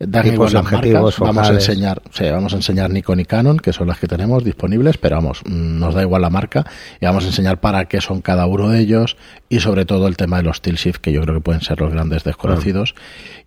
Dan 0.00 0.22
Tipos 0.22 0.52
igual 0.52 0.64
objetivos, 0.64 1.18
marcas, 1.18 1.18
vamos 1.18 1.50
a 1.50 1.52
enseñar, 1.54 2.02
sí, 2.12 2.24
vamos 2.30 2.52
a 2.52 2.56
enseñar 2.56 2.88
Nikon 2.88 3.18
y 3.18 3.24
Canon, 3.24 3.56
que 3.58 3.72
son 3.72 3.88
las 3.88 3.98
que 3.98 4.06
tenemos 4.06 4.44
disponibles, 4.44 4.96
pero 4.96 5.16
vamos, 5.16 5.40
mm, 5.44 5.78
nos 5.80 5.92
da 5.92 6.02
igual 6.02 6.22
la 6.22 6.30
marca 6.30 6.64
y 7.00 7.06
vamos 7.06 7.24
a 7.24 7.26
enseñar 7.26 7.58
para 7.58 7.86
qué 7.86 8.00
son 8.00 8.20
cada 8.20 8.46
uno 8.46 8.68
de 8.68 8.78
ellos 8.78 9.16
y 9.48 9.58
sobre 9.58 9.86
todo 9.86 10.06
el 10.06 10.16
tema 10.16 10.36
de 10.36 10.44
los 10.44 10.62
tilt 10.62 10.78
shift, 10.78 11.00
que 11.00 11.10
yo 11.10 11.20
creo 11.22 11.34
que 11.34 11.40
pueden 11.40 11.62
ser 11.62 11.80
los 11.80 11.90
grandes 11.92 12.22
desconocidos. 12.22 12.94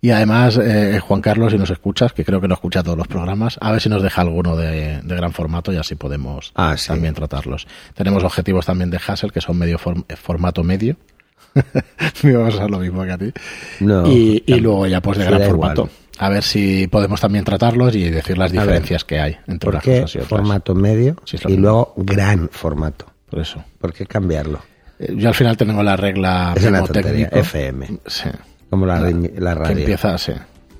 Y 0.02 0.10
además, 0.10 0.58
eh, 0.62 1.00
Juan 1.00 1.22
Carlos, 1.22 1.52
si 1.52 1.58
nos 1.58 1.70
escuchas, 1.70 2.12
que 2.12 2.22
creo 2.22 2.38
que 2.42 2.48
no 2.48 2.54
escucha 2.54 2.82
todos 2.82 2.98
los 2.98 3.08
programas, 3.08 3.56
a 3.62 3.72
ver 3.72 3.80
si 3.80 3.88
nos 3.88 4.02
deja 4.02 4.20
alguno 4.20 4.54
de, 4.54 5.00
de 5.00 5.16
gran 5.16 5.32
formato 5.32 5.72
y 5.72 5.78
así 5.78 5.94
podemos 5.94 6.52
Ah, 6.54 6.76
sí. 6.76 6.88
también 6.88 7.14
tratarlos. 7.14 7.66
Tenemos 7.94 8.24
objetivos 8.24 8.66
también 8.66 8.90
de 8.90 9.00
Hassel, 9.06 9.32
que 9.32 9.40
son 9.40 9.56
medio 9.56 9.78
form- 9.78 10.04
formato 10.16 10.62
medio. 10.62 10.96
Me 12.22 12.32
va 12.34 12.46
a 12.46 12.50
pasar 12.50 12.70
lo 12.70 12.78
mismo 12.78 13.04
que 13.04 13.10
a 13.12 13.16
ti. 13.18 13.32
No, 13.80 14.06
y, 14.06 14.42
luego 14.60 14.86
ya 14.86 15.00
pues 15.00 15.16
de 15.18 15.24
gran 15.24 15.42
formato. 15.44 15.82
igual. 15.82 16.01
A 16.18 16.28
ver 16.28 16.42
si 16.42 16.86
podemos 16.88 17.20
también 17.20 17.44
tratarlos 17.44 17.94
y 17.96 18.10
decir 18.10 18.36
las 18.38 18.52
ver, 18.52 18.60
diferencias 18.62 19.04
que 19.04 19.18
hay 19.20 19.36
entre 19.46 19.70
¿Por 19.70 19.74
unas 19.74 19.84
cosas 19.84 20.14
y 20.14 20.18
otras. 20.18 20.28
formato 20.28 20.74
medio 20.74 21.16
Sí, 21.24 21.36
y 21.44 21.46
mismo. 21.48 21.62
luego 21.62 21.94
gran 21.96 22.48
formato? 22.50 23.06
Por 23.30 23.40
eso. 23.40 23.64
¿Por 23.80 23.92
qué 23.92 24.06
cambiarlo? 24.06 24.60
Eh, 24.98 25.14
Yo 25.16 25.28
al 25.28 25.34
final 25.34 25.56
tengo 25.56 25.82
la 25.82 25.96
regla 25.96 26.52
Es 26.56 26.64
una 26.66 26.82
tontería. 26.84 27.28
FM. 27.32 27.86
Sí. 28.06 28.28
Como 28.68 28.86
la, 28.86 29.00
la 29.00 29.10
Que 29.10 29.40
radio. 29.54 29.78
empieza 29.78 30.14
así. 30.14 30.32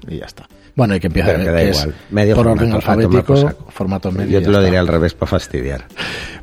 Y 0.08 0.18
ya 0.18 0.26
está. 0.26 0.46
Bueno, 0.74 0.94
y 0.96 1.00
que 1.00 1.08
empieza 1.08 1.32
Pero 1.32 1.44
que 1.44 1.50
da 1.50 1.62
igual. 1.64 1.94
Medio 2.10 2.34
por 2.34 2.44
formato, 2.46 2.62
orden 2.64 2.74
alfabético, 2.74 3.50
formato 3.68 4.10
medio. 4.10 4.38
Yo 4.40 4.46
te 4.46 4.50
lo 4.50 4.62
diré 4.62 4.78
al 4.78 4.88
revés 4.88 5.12
para 5.14 5.28
fastidiar. 5.30 5.84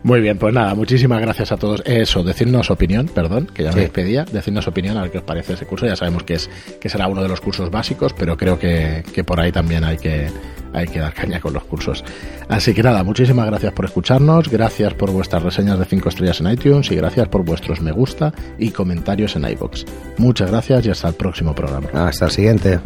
Muy 0.03 0.21
bien, 0.21 0.37
pues 0.37 0.53
nada, 0.53 0.75
muchísimas 0.75 1.19
gracias 1.19 1.51
a 1.51 1.57
todos. 1.57 1.81
Eso, 1.85 2.23
decirnos 2.23 2.69
opinión, 2.69 3.07
perdón, 3.07 3.47
que 3.53 3.63
ya 3.63 3.69
me 3.69 3.75
Sí. 3.75 3.79
despedía, 3.81 4.25
decirnos 4.31 4.67
opinión 4.67 4.97
a 4.97 5.01
ver 5.01 5.11
qué 5.11 5.17
os 5.17 5.23
parece 5.23 5.53
ese 5.53 5.65
curso. 5.65 5.87
Ya 5.87 5.95
sabemos 5.95 6.23
que 6.23 6.35
es 6.35 6.49
que 6.79 6.89
será 6.89 7.07
uno 7.07 7.23
de 7.23 7.27
los 7.27 7.41
cursos 7.41 7.71
básicos, 7.71 8.13
pero 8.13 8.37
creo 8.37 8.59
que, 8.59 9.03
que 9.13 9.23
por 9.23 9.39
ahí 9.39 9.51
también 9.51 9.83
hay 9.83 9.97
que, 9.97 10.27
hay 10.73 10.87
que 10.87 10.99
dar 10.99 11.13
caña 11.13 11.39
con 11.41 11.53
los 11.53 11.63
cursos. 11.63 12.03
Así 12.47 12.73
que 12.75 12.83
nada, 12.83 13.03
muchísimas 13.03 13.47
gracias 13.47 13.73
por 13.73 13.85
escucharnos, 13.85 14.47
gracias 14.49 14.93
por 14.93 15.11
vuestras 15.11 15.41
reseñas 15.43 15.79
de 15.79 15.85
5 15.85 16.07
estrellas 16.09 16.39
en 16.39 16.51
iTunes 16.51 16.89
y 16.91 16.95
gracias 16.95 17.27
por 17.29 17.43
vuestros 17.43 17.81
me 17.81 17.91
gusta 17.91 18.31
y 18.59 18.69
comentarios 18.69 19.35
en 19.35 19.49
iBox. 19.49 19.85
Muchas 20.17 20.51
gracias 20.51 20.85
y 20.85 20.91
hasta 20.91 21.07
el 21.09 21.15
próximo 21.15 21.53
programa. 21.55 21.89
Hasta 22.07 22.25
el 22.25 22.31
siguiente. 22.31 22.79